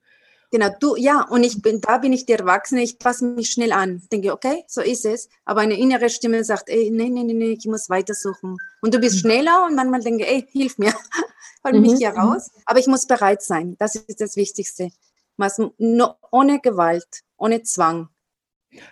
Genau, 0.51 0.69
du, 0.79 0.95
ja, 0.95 1.27
und 1.29 1.43
ich 1.43 1.61
bin, 1.61 1.79
da 1.79 1.99
bin 1.99 2.11
ich 2.11 2.25
der 2.25 2.39
Erwachsene, 2.39 2.81
ich 2.81 2.97
passe 2.97 3.23
mich 3.23 3.51
schnell 3.51 3.71
an. 3.71 4.01
Denke, 4.11 4.33
okay, 4.33 4.63
so 4.67 4.81
ist 4.81 5.05
es. 5.05 5.29
Aber 5.45 5.61
eine 5.61 5.79
innere 5.79 6.09
Stimme 6.09 6.43
sagt, 6.43 6.69
ey, 6.69 6.89
nee, 6.91 7.09
nee, 7.09 7.23
nee, 7.23 7.33
nee, 7.33 7.51
ich 7.51 7.65
muss 7.67 7.89
weitersuchen. 7.89 8.57
Und 8.81 8.93
du 8.93 8.99
bist 8.99 9.15
mhm. 9.17 9.19
schneller 9.19 9.65
und 9.67 9.75
manchmal 9.75 10.01
denke, 10.01 10.27
ey, 10.27 10.47
hilf 10.51 10.77
mir 10.79 10.93
hol 11.71 11.79
mich 11.79 11.93
mhm. 11.93 11.97
hier 11.97 12.11
mhm. 12.11 12.19
raus. 12.19 12.51
Aber 12.65 12.79
ich 12.79 12.87
muss 12.87 13.07
bereit 13.07 13.41
sein. 13.41 13.75
Das 13.79 13.95
ist 13.95 14.21
das 14.21 14.35
Wichtigste. 14.35 14.89
ohne 16.31 16.59
Gewalt, 16.59 17.21
ohne 17.37 17.63
Zwang. 17.63 18.09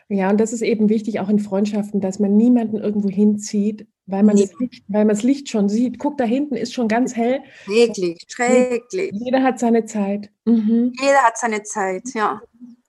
Ja, 0.09 0.29
und 0.29 0.39
das 0.39 0.53
ist 0.53 0.61
eben 0.61 0.89
wichtig, 0.89 1.19
auch 1.19 1.29
in 1.29 1.39
Freundschaften, 1.39 2.01
dass 2.01 2.19
man 2.19 2.35
niemanden 2.35 2.77
irgendwo 2.77 3.09
hinzieht, 3.09 3.87
weil 4.07 4.23
man, 4.23 4.37
das 4.37 4.51
Licht, 4.59 4.83
weil 4.87 5.05
man 5.05 5.15
das 5.15 5.23
Licht 5.23 5.49
schon 5.49 5.69
sieht. 5.69 5.99
Guck, 5.99 6.17
da 6.17 6.23
hinten 6.23 6.55
ist 6.55 6.73
schon 6.73 6.87
ganz 6.87 7.15
hell. 7.15 7.41
Schrecklich, 7.65 8.23
schrecklich. 8.27 9.11
Jeder 9.13 9.43
hat 9.43 9.59
seine 9.59 9.85
Zeit. 9.85 10.31
Mhm. 10.45 10.93
Jeder 10.99 11.23
hat 11.23 11.37
seine 11.37 11.63
Zeit, 11.63 12.03
ja. 12.15 12.41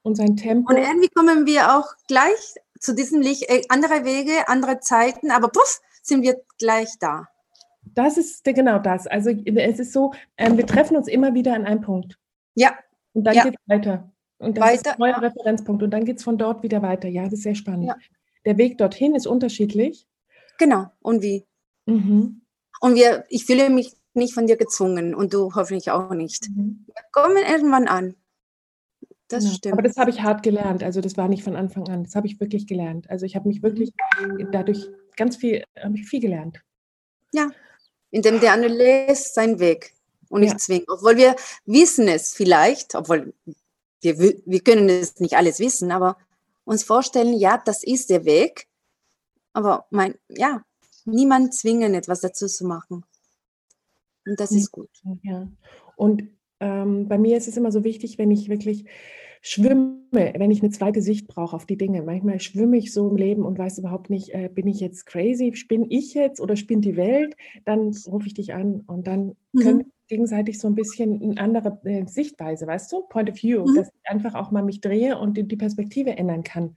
Und 0.02 0.16
sein 0.16 0.36
Tempo. 0.36 0.72
Und 0.72 0.78
irgendwie 0.78 1.08
kommen 1.08 1.44
wir 1.44 1.76
auch 1.76 1.88
gleich 2.06 2.54
zu 2.78 2.94
diesem 2.94 3.20
Licht, 3.20 3.50
äh, 3.50 3.62
andere 3.68 4.04
Wege, 4.04 4.48
andere 4.48 4.80
Zeiten, 4.80 5.30
aber 5.30 5.48
puff, 5.48 5.80
sind 6.02 6.22
wir 6.22 6.40
gleich 6.58 6.88
da. 7.00 7.28
Das 7.94 8.16
ist 8.16 8.44
genau 8.44 8.78
das. 8.78 9.06
Also 9.06 9.30
es 9.30 9.78
ist 9.78 9.92
so, 9.92 10.12
ähm, 10.36 10.56
wir 10.56 10.66
treffen 10.66 10.96
uns 10.96 11.08
immer 11.08 11.34
wieder 11.34 11.54
an 11.54 11.64
einem 11.64 11.80
Punkt. 11.80 12.18
Ja. 12.54 12.76
Und 13.12 13.24
dann 13.24 13.34
ja. 13.34 13.44
geht 13.44 13.54
es 13.54 13.68
weiter. 13.68 14.12
Und 14.38 14.56
dann 14.56 14.64
weiter, 14.64 14.74
ist 14.74 14.88
ein 14.88 14.98
neuer 14.98 15.10
ja. 15.12 15.18
Referenzpunkt. 15.18 15.82
Und 15.82 15.90
dann 15.90 16.04
geht 16.04 16.18
es 16.18 16.24
von 16.24 16.38
dort 16.38 16.62
wieder 16.62 16.82
weiter. 16.82 17.08
Ja, 17.08 17.24
das 17.24 17.34
ist 17.34 17.42
sehr 17.42 17.54
spannend. 17.54 17.88
Ja. 17.88 17.96
Der 18.44 18.58
Weg 18.58 18.78
dorthin 18.78 19.14
ist 19.14 19.26
unterschiedlich. 19.26 20.06
Genau. 20.58 20.86
Und 21.00 21.22
wie? 21.22 21.46
Mhm. 21.86 22.42
Und 22.80 22.94
wir, 22.94 23.24
ich 23.28 23.44
fühle 23.44 23.70
mich 23.70 23.94
nicht 24.14 24.34
von 24.34 24.46
dir 24.46 24.56
gezwungen 24.56 25.14
und 25.14 25.34
du 25.34 25.54
hoffentlich 25.54 25.90
auch 25.90 26.10
nicht. 26.10 26.48
Mhm. 26.50 26.86
Wir 26.86 27.02
kommen 27.12 27.36
irgendwann 27.36 27.88
an. 27.88 28.14
Das 29.28 29.44
genau. 29.44 29.56
stimmt. 29.56 29.72
Aber 29.74 29.82
das 29.82 29.96
habe 29.96 30.10
ich 30.10 30.22
hart 30.22 30.42
gelernt. 30.42 30.82
Also 30.82 31.00
das 31.00 31.16
war 31.16 31.28
nicht 31.28 31.42
von 31.42 31.56
Anfang 31.56 31.88
an. 31.88 32.04
Das 32.04 32.14
habe 32.14 32.26
ich 32.26 32.40
wirklich 32.40 32.66
gelernt. 32.66 33.10
Also 33.10 33.26
ich 33.26 33.36
habe 33.36 33.48
mich 33.48 33.62
wirklich 33.62 33.92
dadurch 34.52 34.88
ganz 35.16 35.36
viel, 35.36 35.64
habe 35.78 35.96
ich 35.96 36.06
viel 36.06 36.20
gelernt. 36.20 36.62
Ja 37.32 37.50
indem 38.10 38.40
der 38.40 38.52
andere 38.52 38.72
lässt 38.72 39.34
seinen 39.34 39.58
Weg 39.58 39.94
und 40.28 40.40
nicht 40.40 40.52
ja. 40.52 40.58
zwingt. 40.58 40.88
Obwohl 40.88 41.16
wir 41.16 41.36
wissen 41.64 42.08
es 42.08 42.34
vielleicht, 42.34 42.94
obwohl 42.94 43.34
wir, 44.00 44.18
wir 44.18 44.60
können 44.60 44.88
es 44.88 45.18
nicht 45.20 45.34
alles 45.34 45.58
wissen, 45.58 45.90
aber 45.90 46.16
uns 46.64 46.84
vorstellen, 46.84 47.34
ja, 47.34 47.60
das 47.64 47.82
ist 47.82 48.10
der 48.10 48.24
Weg. 48.24 48.66
Aber 49.52 49.86
mein, 49.90 50.14
ja, 50.28 50.62
niemand 51.04 51.54
zwingen, 51.54 51.94
etwas 51.94 52.20
dazu 52.20 52.46
zu 52.46 52.66
machen. 52.66 53.04
Und 54.26 54.38
das 54.38 54.52
ist 54.52 54.70
gut. 54.70 54.90
Ja. 55.22 55.48
Und 55.96 56.28
ähm, 56.60 57.08
bei 57.08 57.18
mir 57.18 57.36
ist 57.38 57.48
es 57.48 57.56
immer 57.56 57.72
so 57.72 57.84
wichtig, 57.84 58.18
wenn 58.18 58.30
ich 58.30 58.48
wirklich 58.48 58.84
schwimme, 59.42 59.98
wenn 60.10 60.50
ich 60.50 60.62
eine 60.62 60.70
zweite 60.70 61.02
Sicht 61.02 61.28
brauche 61.28 61.54
auf 61.54 61.66
die 61.66 61.76
Dinge. 61.76 62.02
Manchmal 62.02 62.40
schwimme 62.40 62.76
ich 62.76 62.92
so 62.92 63.08
im 63.08 63.16
Leben 63.16 63.44
und 63.44 63.58
weiß 63.58 63.78
überhaupt 63.78 64.10
nicht, 64.10 64.34
äh, 64.34 64.48
bin 64.52 64.66
ich 64.66 64.80
jetzt 64.80 65.06
crazy, 65.06 65.54
spinne 65.54 65.86
ich 65.88 66.14
jetzt 66.14 66.40
oder 66.40 66.56
spinnt 66.56 66.84
die 66.84 66.96
Welt? 66.96 67.36
Dann 67.64 67.94
rufe 68.06 68.26
ich 68.26 68.34
dich 68.34 68.54
an 68.54 68.82
und 68.86 69.06
dann 69.06 69.36
mhm. 69.52 69.60
können 69.60 69.78
wir 69.80 69.86
gegenseitig 70.08 70.58
so 70.58 70.66
ein 70.66 70.74
bisschen 70.74 71.22
eine 71.22 71.38
andere 71.38 71.80
äh, 71.84 72.06
Sichtweise, 72.06 72.66
weißt 72.66 72.90
du, 72.92 73.02
Point 73.08 73.30
of 73.30 73.42
View, 73.42 73.64
mhm. 73.64 73.76
dass 73.76 73.88
ich 73.88 74.10
einfach 74.10 74.34
auch 74.34 74.50
mal 74.50 74.62
mich 74.62 74.80
drehe 74.80 75.18
und 75.18 75.36
die, 75.36 75.46
die 75.46 75.56
Perspektive 75.56 76.16
ändern 76.16 76.42
kann. 76.42 76.76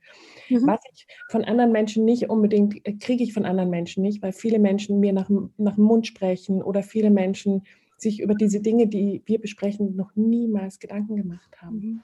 Mhm. 0.50 0.68
Was 0.68 0.82
ich 0.91 1.08
von 1.30 1.44
anderen 1.44 1.72
Menschen 1.72 2.06
nicht 2.06 2.30
unbedingt, 2.30 2.86
äh, 2.86 2.94
kriege 2.94 3.24
ich 3.24 3.34
von 3.34 3.46
anderen 3.46 3.70
Menschen 3.70 4.03
nicht, 4.03 4.22
weil 4.22 4.34
viele 4.34 4.60
Menschen 4.60 5.00
mir 5.00 5.13
nach, 5.13 5.30
nach 5.58 5.75
dem 5.75 5.86
Mund 5.86 6.06
sprechen 6.08 6.62
oder 6.62 6.84
viele 6.84 7.10
Menschen 7.10 7.63
sich 7.98 8.20
über 8.20 8.36
diese 8.36 8.62
Dinge, 8.62 8.88
die 8.88 9.22
wir 9.25 9.39
besprechen, 9.39 9.96
noch 9.96 10.15
niemals 10.15 10.80
Gedanken 10.80 11.15
gemacht 11.15 11.62
haben. 11.62 12.03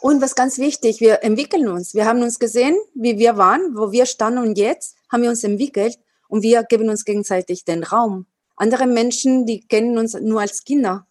Und 0.00 0.20
was 0.20 0.34
ganz 0.34 0.58
wichtig, 0.58 1.00
wir 1.00 1.22
entwickeln 1.24 1.68
uns. 1.68 1.94
Wir 1.94 2.06
haben 2.06 2.22
uns 2.22 2.38
gesehen, 2.38 2.76
wie 2.94 3.18
wir 3.18 3.36
waren, 3.36 3.76
wo 3.76 3.92
wir 3.92 4.06
standen 4.06 4.40
und 4.40 4.58
jetzt 4.58 4.96
haben 5.10 5.22
wir 5.22 5.30
uns 5.30 5.44
entwickelt 5.44 5.98
und 6.28 6.42
wir 6.42 6.62
geben 6.62 6.88
uns 6.88 7.04
gegenseitig 7.04 7.64
den 7.64 7.82
Raum. 7.82 8.26
Andere 8.56 8.86
Menschen, 8.86 9.46
die 9.46 9.60
kennen 9.66 9.98
uns 9.98 10.14
nur 10.14 10.40
als 10.40 10.64
Kinder 10.64 11.06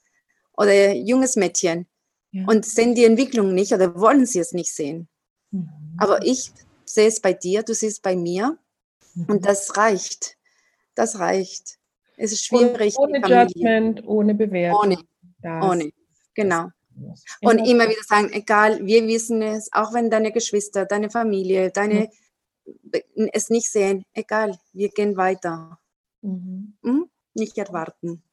oder 0.56 0.94
junges 0.94 1.36
Mädchen 1.36 1.88
ja. 2.32 2.46
und 2.48 2.66
sehen 2.66 2.96
die 2.96 3.06
Entwicklung 3.06 3.54
nicht 3.54 3.74
oder 3.74 4.00
wollen 4.00 4.26
sie 4.26 4.40
es 4.40 4.54
nicht 4.54 4.74
sehen. 4.74 5.08
Mhm. 5.52 5.70
Aber 5.98 6.26
ich 6.26 6.52
sehe 6.86 7.08
es 7.08 7.20
bei 7.20 7.34
dir, 7.34 7.64
du 7.64 7.74
siehst 7.74 7.98
es 7.98 8.00
bei 8.02 8.16
mir 8.16 8.58
mhm. 9.16 9.26
und 9.28 9.46
das 9.46 9.78
reicht. 9.78 10.38
Das 10.96 11.20
reicht. 11.20 11.78
Es 12.18 12.32
ist 12.32 12.46
schwierig. 12.46 12.98
Und 12.98 13.10
ohne 13.10 13.20
Judgment, 13.20 14.08
ohne 14.08 14.34
Bewertung. 14.34 14.80
Ohne. 14.82 14.98
Das 15.40 15.64
ohne. 15.64 15.92
Genau. 16.34 16.70
Und 17.42 17.60
immer 17.60 17.86
wieder 17.86 18.04
sagen, 18.04 18.32
egal, 18.32 18.86
wir 18.86 19.08
wissen 19.08 19.42
es, 19.42 19.72
auch 19.72 19.94
wenn 19.94 20.10
deine 20.10 20.32
Geschwister, 20.32 20.86
deine 20.86 21.10
Familie, 21.10 21.72
deine 21.72 22.10
mhm. 23.16 23.30
es 23.34 23.50
nicht 23.50 23.70
sehen, 23.70 24.04
egal, 24.14 24.58
wir 24.74 24.90
gehen 24.90 25.18
weiter. 25.18 25.80
Mhm. 26.22 26.78
Mhm? 26.82 27.10
Nicht 27.34 27.58
erwarten 27.58 28.24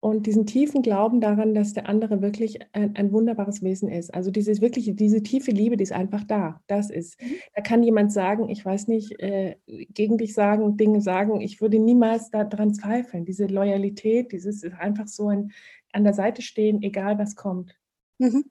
und 0.00 0.26
diesen 0.26 0.46
tiefen 0.46 0.80
Glauben 0.80 1.20
daran, 1.20 1.54
dass 1.54 1.74
der 1.74 1.88
andere 1.88 2.22
wirklich 2.22 2.58
ein, 2.72 2.96
ein, 2.96 3.12
wunderbares 3.12 3.62
Wesen 3.62 3.90
ist. 3.90 4.12
Also 4.14 4.30
dieses 4.30 4.62
wirklich, 4.62 4.90
diese 4.96 5.22
tiefe 5.22 5.50
Liebe, 5.50 5.76
die 5.76 5.82
ist 5.82 5.92
einfach 5.92 6.24
da. 6.24 6.60
Das 6.66 6.90
ist. 6.90 7.20
Mhm. 7.20 7.34
Da 7.54 7.60
kann 7.60 7.82
jemand 7.82 8.10
sagen, 8.10 8.48
ich 8.48 8.64
weiß 8.64 8.88
nicht, 8.88 9.20
äh, 9.20 9.56
gegen 9.66 10.16
dich 10.16 10.32
sagen, 10.32 10.78
Dinge 10.78 11.02
sagen. 11.02 11.42
Ich 11.42 11.60
würde 11.60 11.78
niemals 11.78 12.30
daran 12.30 12.72
zweifeln. 12.72 13.26
Diese 13.26 13.46
Loyalität, 13.46 14.32
dieses 14.32 14.62
ist 14.62 14.74
einfach 14.74 15.06
so 15.06 15.28
ein 15.28 15.52
an 15.92 16.04
der 16.04 16.14
Seite 16.14 16.40
stehen, 16.40 16.82
egal 16.82 17.18
was 17.18 17.34
kommt. 17.36 17.74
Mhm. 18.20 18.44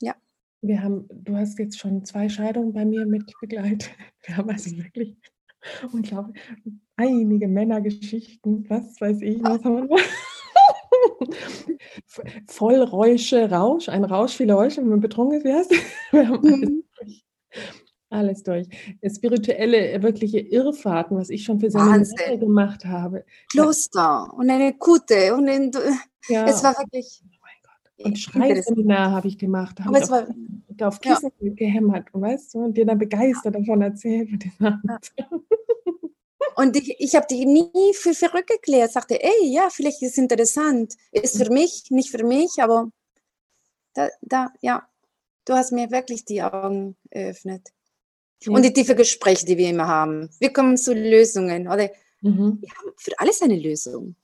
Ja. 0.00 0.14
Wir 0.62 0.82
haben, 0.82 1.06
du 1.10 1.36
hast 1.36 1.58
jetzt 1.58 1.78
schon 1.78 2.04
zwei 2.04 2.28
Scheidungen 2.28 2.72
bei 2.72 2.84
mir 2.84 3.06
mit 3.06 3.32
begleitet. 3.40 3.90
Wir 4.26 4.36
haben 4.36 4.50
also 4.50 4.76
wirklich 4.76 5.16
unglaublich 5.92 6.42
einige 6.96 7.48
Männergeschichten, 7.48 8.68
was 8.68 9.00
weiß 9.00 9.20
ich, 9.22 9.42
was 9.42 9.64
haben 9.64 9.88
wir 9.88 9.98
Vollräusche, 12.46 13.50
Rausch, 13.50 13.88
ein 13.88 14.04
Rausch, 14.04 14.36
viele 14.36 14.54
Räusche, 14.54 14.80
wenn 14.80 14.88
man 14.88 15.00
betrunken 15.00 15.42
ist. 15.42 15.70
Wir 16.12 16.28
haben 16.28 16.44
alles 16.44 16.60
mhm. 16.60 16.84
durch. 16.98 17.24
Alles 18.12 18.42
durch. 18.42 18.66
Spirituelle, 19.06 20.02
wirkliche 20.02 20.40
Irrfahrten, 20.40 21.16
was 21.16 21.30
ich 21.30 21.44
schon 21.44 21.60
für 21.60 21.70
Seminare 21.70 22.38
gemacht 22.38 22.84
habe. 22.84 23.24
Kloster 23.50 24.34
und 24.34 24.50
eine 24.50 24.74
Kutte 24.74 25.34
und 25.34 25.48
ein, 25.48 25.70
ja. 26.28 26.44
es 26.46 26.64
war 26.64 26.76
wirklich. 26.76 27.22
Und 28.04 28.18
Schreiseminar 28.18 29.10
habe 29.10 29.28
ich 29.28 29.38
gemacht. 29.38 29.78
Da 29.78 29.84
habe 29.84 29.98
ich 29.98 30.04
auf, 30.04 30.28
auf 30.82 31.00
Kissen 31.00 31.30
ja. 31.40 31.52
gehämmert, 31.54 32.08
weißt 32.12 32.54
du, 32.54 32.64
und 32.64 32.76
dir 32.76 32.86
dann 32.86 32.98
begeistert 32.98 33.54
davon 33.54 33.82
erzählt. 33.82 34.44
Ja. 34.58 34.80
Und 36.56 36.76
ich, 36.76 36.94
ich 36.98 37.14
habe 37.14 37.26
die 37.30 37.46
nie 37.46 37.94
für 37.94 38.12
verrückt 38.12 38.50
erklärt. 38.50 38.92
Sagte, 38.92 39.22
ey, 39.22 39.46
ja, 39.52 39.68
vielleicht 39.70 40.02
ist 40.02 40.12
es 40.12 40.18
interessant. 40.18 40.94
Ist 41.12 41.42
für 41.42 41.50
mich, 41.50 41.84
nicht 41.90 42.10
für 42.10 42.24
mich, 42.24 42.50
aber 42.58 42.90
da, 43.94 44.08
da, 44.20 44.52
ja, 44.60 44.86
du 45.46 45.54
hast 45.54 45.72
mir 45.72 45.90
wirklich 45.90 46.24
die 46.24 46.42
Augen 46.42 46.96
eröffnet. 47.10 47.68
Ja. 48.42 48.52
Und 48.52 48.62
die 48.62 48.72
tiefe 48.72 48.94
Gespräche, 48.94 49.46
die 49.46 49.58
wir 49.58 49.70
immer 49.70 49.88
haben. 49.88 50.28
Wir 50.38 50.52
kommen 50.52 50.76
zu 50.76 50.92
Lösungen. 50.92 51.68
Oder 51.68 51.90
mhm. 52.20 52.58
wir 52.60 52.70
haben 52.70 52.92
für 52.96 53.18
alles 53.18 53.42
eine 53.42 53.56
Lösung. 53.56 54.16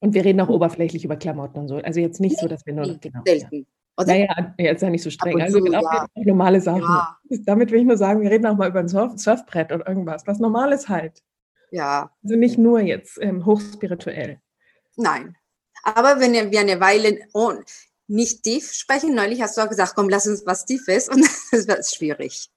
Und 0.00 0.14
wir 0.14 0.24
reden 0.24 0.40
auch 0.40 0.48
oberflächlich 0.48 1.04
über 1.04 1.16
Klamotten 1.16 1.58
und 1.58 1.68
so. 1.68 1.76
Also 1.76 2.00
jetzt 2.00 2.20
nicht 2.20 2.38
so, 2.38 2.48
dass 2.48 2.64
wir 2.66 2.74
nur 2.74 2.86
noch, 2.86 3.00
genau. 3.00 3.20
Selten. 3.26 3.66
Oder? 3.96 4.06
Naja, 4.06 4.54
jetzt 4.58 4.82
ja 4.82 4.88
nicht 4.88 5.02
so 5.02 5.10
streng. 5.10 5.40
Also 5.42 5.60
genau, 5.60 5.82
ja. 5.82 6.06
normale 6.14 6.60
Sachen. 6.60 6.82
Ja. 6.82 7.18
Damit 7.44 7.70
will 7.70 7.80
ich 7.80 7.86
nur 7.86 7.98
sagen, 7.98 8.22
wir 8.22 8.30
reden 8.30 8.46
auch 8.46 8.56
mal 8.56 8.68
über 8.68 8.80
ein 8.80 8.88
Surf 8.88 9.12
Surfbrett 9.16 9.72
oder 9.72 9.86
irgendwas, 9.86 10.26
was 10.26 10.38
normal 10.38 10.72
ist 10.72 10.88
halt. 10.88 11.22
Ja. 11.70 12.10
Also 12.22 12.36
nicht 12.36 12.58
nur 12.58 12.80
jetzt 12.80 13.18
ähm, 13.20 13.44
hochspirituell. 13.44 14.40
Nein. 14.96 15.36
Aber 15.82 16.20
wenn 16.20 16.50
wir 16.50 16.60
eine 16.60 16.80
Weile 16.80 17.18
oh, 17.32 17.52
nicht 18.06 18.42
tief 18.42 18.72
sprechen, 18.72 19.14
neulich 19.14 19.40
hast 19.40 19.56
du 19.56 19.62
auch 19.62 19.68
gesagt, 19.68 19.94
komm, 19.94 20.08
lass 20.08 20.26
uns 20.26 20.44
was 20.46 20.64
Tiefes 20.64 21.08
und 21.08 21.20
das 21.52 21.68
wird 21.68 21.86
schwierig. 21.86 22.50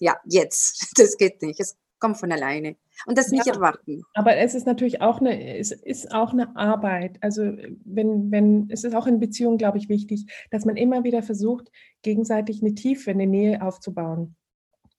Ja, 0.00 0.20
jetzt. 0.24 0.92
Das 0.96 1.16
geht 1.16 1.42
nicht. 1.42 1.60
Es 1.60 1.76
kommt 1.98 2.18
von 2.18 2.30
alleine. 2.32 2.76
Und 3.06 3.18
das 3.18 3.30
nicht 3.30 3.46
ja, 3.46 3.54
erwarten. 3.54 4.02
Aber 4.14 4.36
es 4.36 4.54
ist 4.54 4.66
natürlich 4.66 5.00
auch 5.00 5.20
eine, 5.20 5.58
es 5.58 5.72
ist 5.72 6.12
auch 6.12 6.32
eine 6.32 6.56
Arbeit. 6.56 7.18
Also 7.20 7.42
wenn, 7.84 8.30
wenn, 8.30 8.68
es 8.70 8.84
ist 8.84 8.94
auch 8.94 9.06
in 9.06 9.20
Beziehungen, 9.20 9.58
glaube 9.58 9.78
ich, 9.78 9.88
wichtig, 9.88 10.26
dass 10.50 10.64
man 10.64 10.76
immer 10.76 11.04
wieder 11.04 11.22
versucht, 11.22 11.70
gegenseitig 12.02 12.62
eine 12.62 12.74
Tiefe, 12.74 13.10
eine 13.10 13.26
Nähe 13.26 13.62
aufzubauen. 13.62 14.36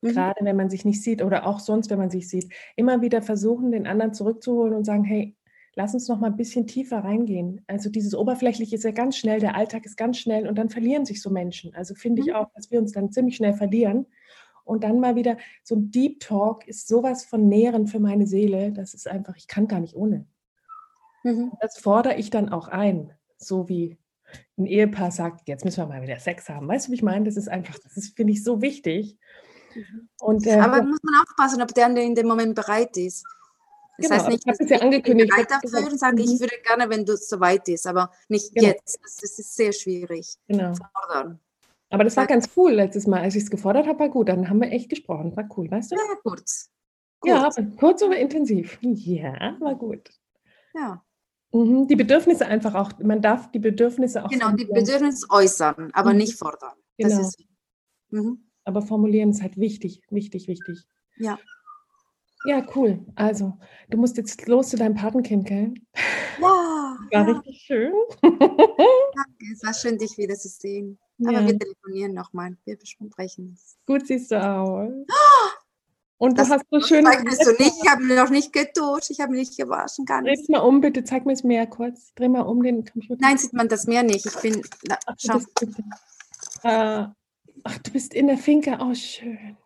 Mhm. 0.01 0.09
Gerade 0.09 0.45
wenn 0.45 0.55
man 0.55 0.69
sich 0.69 0.85
nicht 0.85 1.03
sieht 1.03 1.23
oder 1.23 1.45
auch 1.45 1.59
sonst, 1.59 1.89
wenn 1.89 1.99
man 1.99 2.11
sich 2.11 2.29
sieht, 2.29 2.51
immer 2.75 3.01
wieder 3.01 3.21
versuchen, 3.21 3.71
den 3.71 3.87
anderen 3.87 4.13
zurückzuholen 4.13 4.73
und 4.73 4.85
sagen, 4.85 5.03
hey, 5.03 5.35
lass 5.75 5.93
uns 5.93 6.07
noch 6.07 6.19
mal 6.19 6.27
ein 6.27 6.37
bisschen 6.37 6.67
tiefer 6.67 6.99
reingehen. 6.99 7.61
Also 7.67 7.89
dieses 7.89 8.15
Oberflächliche 8.15 8.75
ist 8.75 8.83
ja 8.83 8.91
ganz 8.91 9.17
schnell, 9.17 9.39
der 9.39 9.55
Alltag 9.55 9.85
ist 9.85 9.97
ganz 9.97 10.17
schnell 10.17 10.47
und 10.47 10.57
dann 10.57 10.69
verlieren 10.69 11.05
sich 11.05 11.21
so 11.21 11.29
Menschen. 11.29 11.75
Also 11.75 11.95
finde 11.95 12.21
ich 12.21 12.29
mhm. 12.29 12.35
auch, 12.35 12.47
dass 12.55 12.71
wir 12.71 12.79
uns 12.79 12.93
dann 12.93 13.11
ziemlich 13.11 13.35
schnell 13.35 13.53
verlieren. 13.53 14.05
Und 14.65 14.83
dann 14.83 14.99
mal 14.99 15.15
wieder 15.15 15.37
so 15.63 15.75
ein 15.75 15.91
Deep 15.91 16.19
Talk 16.19 16.67
ist 16.67 16.87
sowas 16.87 17.23
von 17.23 17.47
Nähren 17.47 17.87
für 17.87 17.99
meine 17.99 18.27
Seele. 18.27 18.73
Das 18.73 18.93
ist 18.93 19.07
einfach, 19.07 19.37
ich 19.37 19.47
kann 19.47 19.67
gar 19.67 19.79
nicht 19.79 19.95
ohne. 19.95 20.25
Mhm. 21.23 21.53
Das 21.61 21.77
fordere 21.77 22.15
ich 22.15 22.29
dann 22.31 22.49
auch 22.49 22.67
ein, 22.67 23.13
so 23.37 23.69
wie 23.69 23.97
ein 24.57 24.65
Ehepaar 24.65 25.11
sagt, 25.11 25.47
jetzt 25.47 25.63
müssen 25.63 25.83
wir 25.83 25.87
mal 25.87 26.01
wieder 26.01 26.19
Sex 26.19 26.49
haben. 26.49 26.67
Weißt 26.67 26.87
du, 26.87 26.91
wie 26.91 26.95
ich 26.95 27.03
meine? 27.03 27.25
Das 27.25 27.37
ist 27.37 27.47
einfach, 27.47 27.77
das 27.79 27.95
ist, 27.95 28.15
finde 28.15 28.33
ich, 28.33 28.43
so 28.43 28.61
wichtig. 28.61 29.17
Und, 30.19 30.47
äh, 30.47 30.55
Aber 30.59 30.83
muss 30.83 31.03
man 31.03 31.21
aufpassen, 31.21 31.61
ob 31.61 31.73
der 31.73 31.87
in 31.95 32.15
dem 32.15 32.27
Moment 32.27 32.55
bereit 32.55 32.97
ist. 32.97 33.23
Das 33.97 34.09
genau, 34.09 34.19
heißt 34.19 34.29
nicht, 34.29 34.47
dass 34.47 34.59
ich 34.59 34.69
ja 34.69 34.79
angekündigt 34.79 35.29
bereit 35.29 35.49
dafür 35.49 35.87
und 35.89 35.99
sage, 35.99 36.21
ich 36.21 36.29
mhm. 36.29 36.39
würde 36.39 36.55
gerne, 36.65 36.89
wenn 36.89 37.05
du 37.05 37.15
so 37.15 37.39
weit 37.39 37.67
ist, 37.69 37.87
aber 37.87 38.11
nicht 38.27 38.53
genau. 38.53 38.67
jetzt. 38.67 38.99
Das, 39.01 39.17
das, 39.17 39.39
ist 39.39 39.55
sehr 39.55 39.71
schwierig. 39.71 40.35
Genau. 40.47 40.73
Fordern. 40.93 41.39
Aber 41.95 42.03
das 42.03 42.17
war 42.17 42.27
ganz 42.27 42.49
cool 42.55 42.73
letztes 42.73 43.07
Mal, 43.07 43.21
als 43.21 43.35
ich 43.35 43.43
es 43.43 43.49
gefordert 43.49 43.87
habe, 43.87 43.99
war 43.99 44.09
gut. 44.09 44.29
Dann 44.29 44.49
haben 44.49 44.61
wir 44.61 44.71
echt 44.71 44.89
gesprochen. 44.89 45.35
War 45.35 45.47
cool, 45.57 45.71
weißt 45.71 45.91
du? 45.91 45.95
Ja, 45.95 46.01
kurz. 46.23 46.69
kurz. 47.19 47.57
Ja, 47.57 47.65
kurz, 47.79 48.03
aber 48.03 48.17
intensiv. 48.17 48.77
Ja, 48.81 49.57
war 49.59 49.75
gut. 49.75 50.09
Ja. 50.73 51.03
Mhm, 51.53 51.87
die 51.87 51.95
Bedürfnisse 51.95 52.45
einfach 52.45 52.75
auch, 52.75 52.91
man 52.99 53.21
darf 53.21 53.49
die 53.51 53.59
Bedürfnisse 53.59 54.25
auch. 54.25 54.29
Genau, 54.29 54.51
die 54.51 54.65
Bedürfnisse 54.65 55.25
äußern, 55.29 55.91
aber 55.93 56.11
mhm. 56.11 56.17
nicht 56.17 56.37
fordern. 56.37 56.73
Genau. 56.97 57.17
Das 57.17 57.27
ist, 57.27 57.43
mhm 58.09 58.45
aber 58.65 58.81
formulieren 58.81 59.29
ist 59.29 59.41
halt 59.41 59.57
wichtig, 59.57 60.01
wichtig, 60.09 60.47
wichtig. 60.47 60.83
Ja. 61.17 61.39
Ja, 62.47 62.65
cool. 62.75 63.03
Also, 63.15 63.57
du 63.89 63.97
musst 63.97 64.17
jetzt 64.17 64.45
los 64.47 64.69
zu 64.69 64.77
deinem 64.77 64.95
Patenkind, 64.95 65.47
gell? 65.47 65.73
Ja. 66.39 66.41
War 66.41 66.97
ja. 67.11 67.21
richtig 67.23 67.61
schön. 67.61 67.93
Danke, 68.21 69.45
es 69.51 69.63
war 69.63 69.73
schön, 69.73 69.97
dich 69.97 70.17
wieder 70.17 70.35
zu 70.35 70.49
sehen. 70.49 70.99
Aber 71.19 71.31
ja. 71.31 71.47
wir 71.47 71.57
telefonieren 71.57 72.13
nochmal. 72.13 72.57
Wir 72.65 72.77
besprechen 72.77 73.53
es. 73.53 73.77
Gut 73.85 74.07
siehst 74.07 74.31
du 74.31 74.41
aus. 74.41 74.91
Und 76.17 76.37
das 76.39 76.47
du 76.47 76.53
hast 76.53 76.65
so 76.71 76.79
schön. 76.79 77.05
Zeigst 77.05 77.45
du 77.45 77.51
nicht, 77.51 77.73
ich 77.83 77.89
habe 77.89 78.05
noch 78.05 78.29
nicht 78.29 78.53
geduscht, 78.53 79.09
ich 79.09 79.19
habe 79.19 79.33
nicht 79.33 79.57
gewaschen, 79.57 80.05
gar 80.05 80.21
nicht. 80.21 80.47
Dreh 80.47 80.53
mal 80.53 80.59
um, 80.59 80.79
bitte, 80.79 81.03
zeig 81.03 81.25
mir 81.25 81.33
das 81.33 81.43
Meer 81.43 81.67
kurz. 81.67 82.13
Dreh 82.15 82.29
mal 82.29 82.41
um 82.41 82.63
den 82.63 82.85
Computer. 82.85 83.17
Nein, 83.19 83.37
sieht 83.37 83.51
man 83.51 83.67
das 83.67 83.85
Meer 83.85 84.03
nicht. 84.03 84.25
Ich 84.25 84.35
bin. 84.37 84.61
Na, 84.87 84.97
schau. 85.17 85.41
Ach, 86.63 87.09
Ach, 87.63 87.77
du 87.79 87.91
bist 87.91 88.13
in 88.13 88.27
der 88.27 88.37
Finke. 88.37 88.77
Oh, 88.79 88.93
schön. 88.93 89.57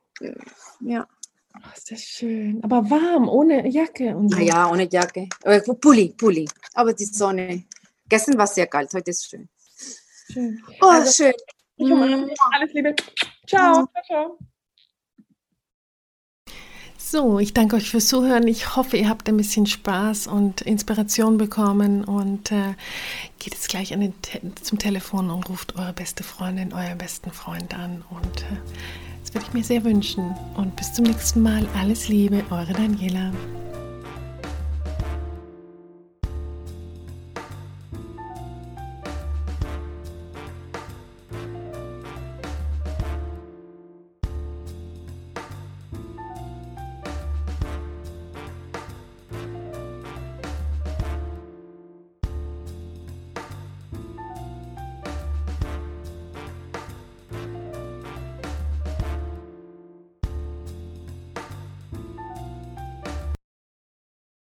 Ja. 0.79 1.07
Ach, 1.53 1.75
ist 1.75 1.91
das 1.91 2.01
schön. 2.01 2.63
Aber 2.63 2.89
warm, 2.89 3.27
ohne 3.27 3.67
Jacke 3.67 4.15
und 4.15 4.29
so. 4.29 4.39
Ja, 4.39 4.71
ohne 4.71 4.89
Jacke. 4.89 5.27
Aber 5.43 5.59
Pulli, 5.59 6.15
Pulli. 6.17 6.47
Aber 6.73 6.93
die 6.93 7.05
Sonne. 7.05 7.63
Gestern 8.07 8.37
war 8.37 8.45
es 8.45 8.55
sehr 8.55 8.67
kalt, 8.67 8.93
heute 8.93 9.11
ist 9.11 9.19
es 9.19 9.27
schön. 9.27 9.49
Schön. 10.31 10.63
Oh, 10.81 10.87
also, 10.87 11.11
schön. 11.11 11.33
Ich 11.77 11.91
Alles 11.91 12.73
Liebe. 12.73 12.95
Ciao. 13.47 13.73
Ciao, 13.73 14.03
ciao. 14.05 14.39
So, 16.97 17.39
ich 17.39 17.53
danke 17.53 17.75
euch 17.75 17.89
fürs 17.89 18.07
Zuhören. 18.07 18.47
Ich 18.47 18.75
hoffe, 18.75 18.95
ihr 18.97 19.09
habt 19.09 19.27
ein 19.29 19.37
bisschen 19.37 19.65
Spaß 19.65 20.27
und 20.27 20.61
Inspiration 20.61 21.39
bekommen 21.39 22.03
und 22.03 22.51
äh, 22.51 22.75
geht 23.39 23.55
jetzt 23.55 23.69
gleich 23.69 23.93
an 23.93 24.01
den 24.01 24.21
Te 24.21 24.39
zum 24.61 24.77
Telefon 24.77 25.31
und 25.31 25.49
ruft 25.49 25.75
eure 25.75 25.93
beste 25.93 26.23
Freundin, 26.23 26.71
euren 26.71 26.99
besten 26.99 27.31
Freund 27.31 27.73
an. 27.73 28.03
Und 28.11 28.43
äh, 28.43 28.57
das 29.23 29.33
würde 29.33 29.47
ich 29.47 29.53
mir 29.53 29.63
sehr 29.63 29.83
wünschen. 29.83 30.35
Und 30.55 30.75
bis 30.75 30.93
zum 30.93 31.05
nächsten 31.05 31.41
Mal. 31.41 31.65
Alles 31.79 32.09
Liebe, 32.09 32.43
eure 32.51 32.73
Daniela. 32.73 33.31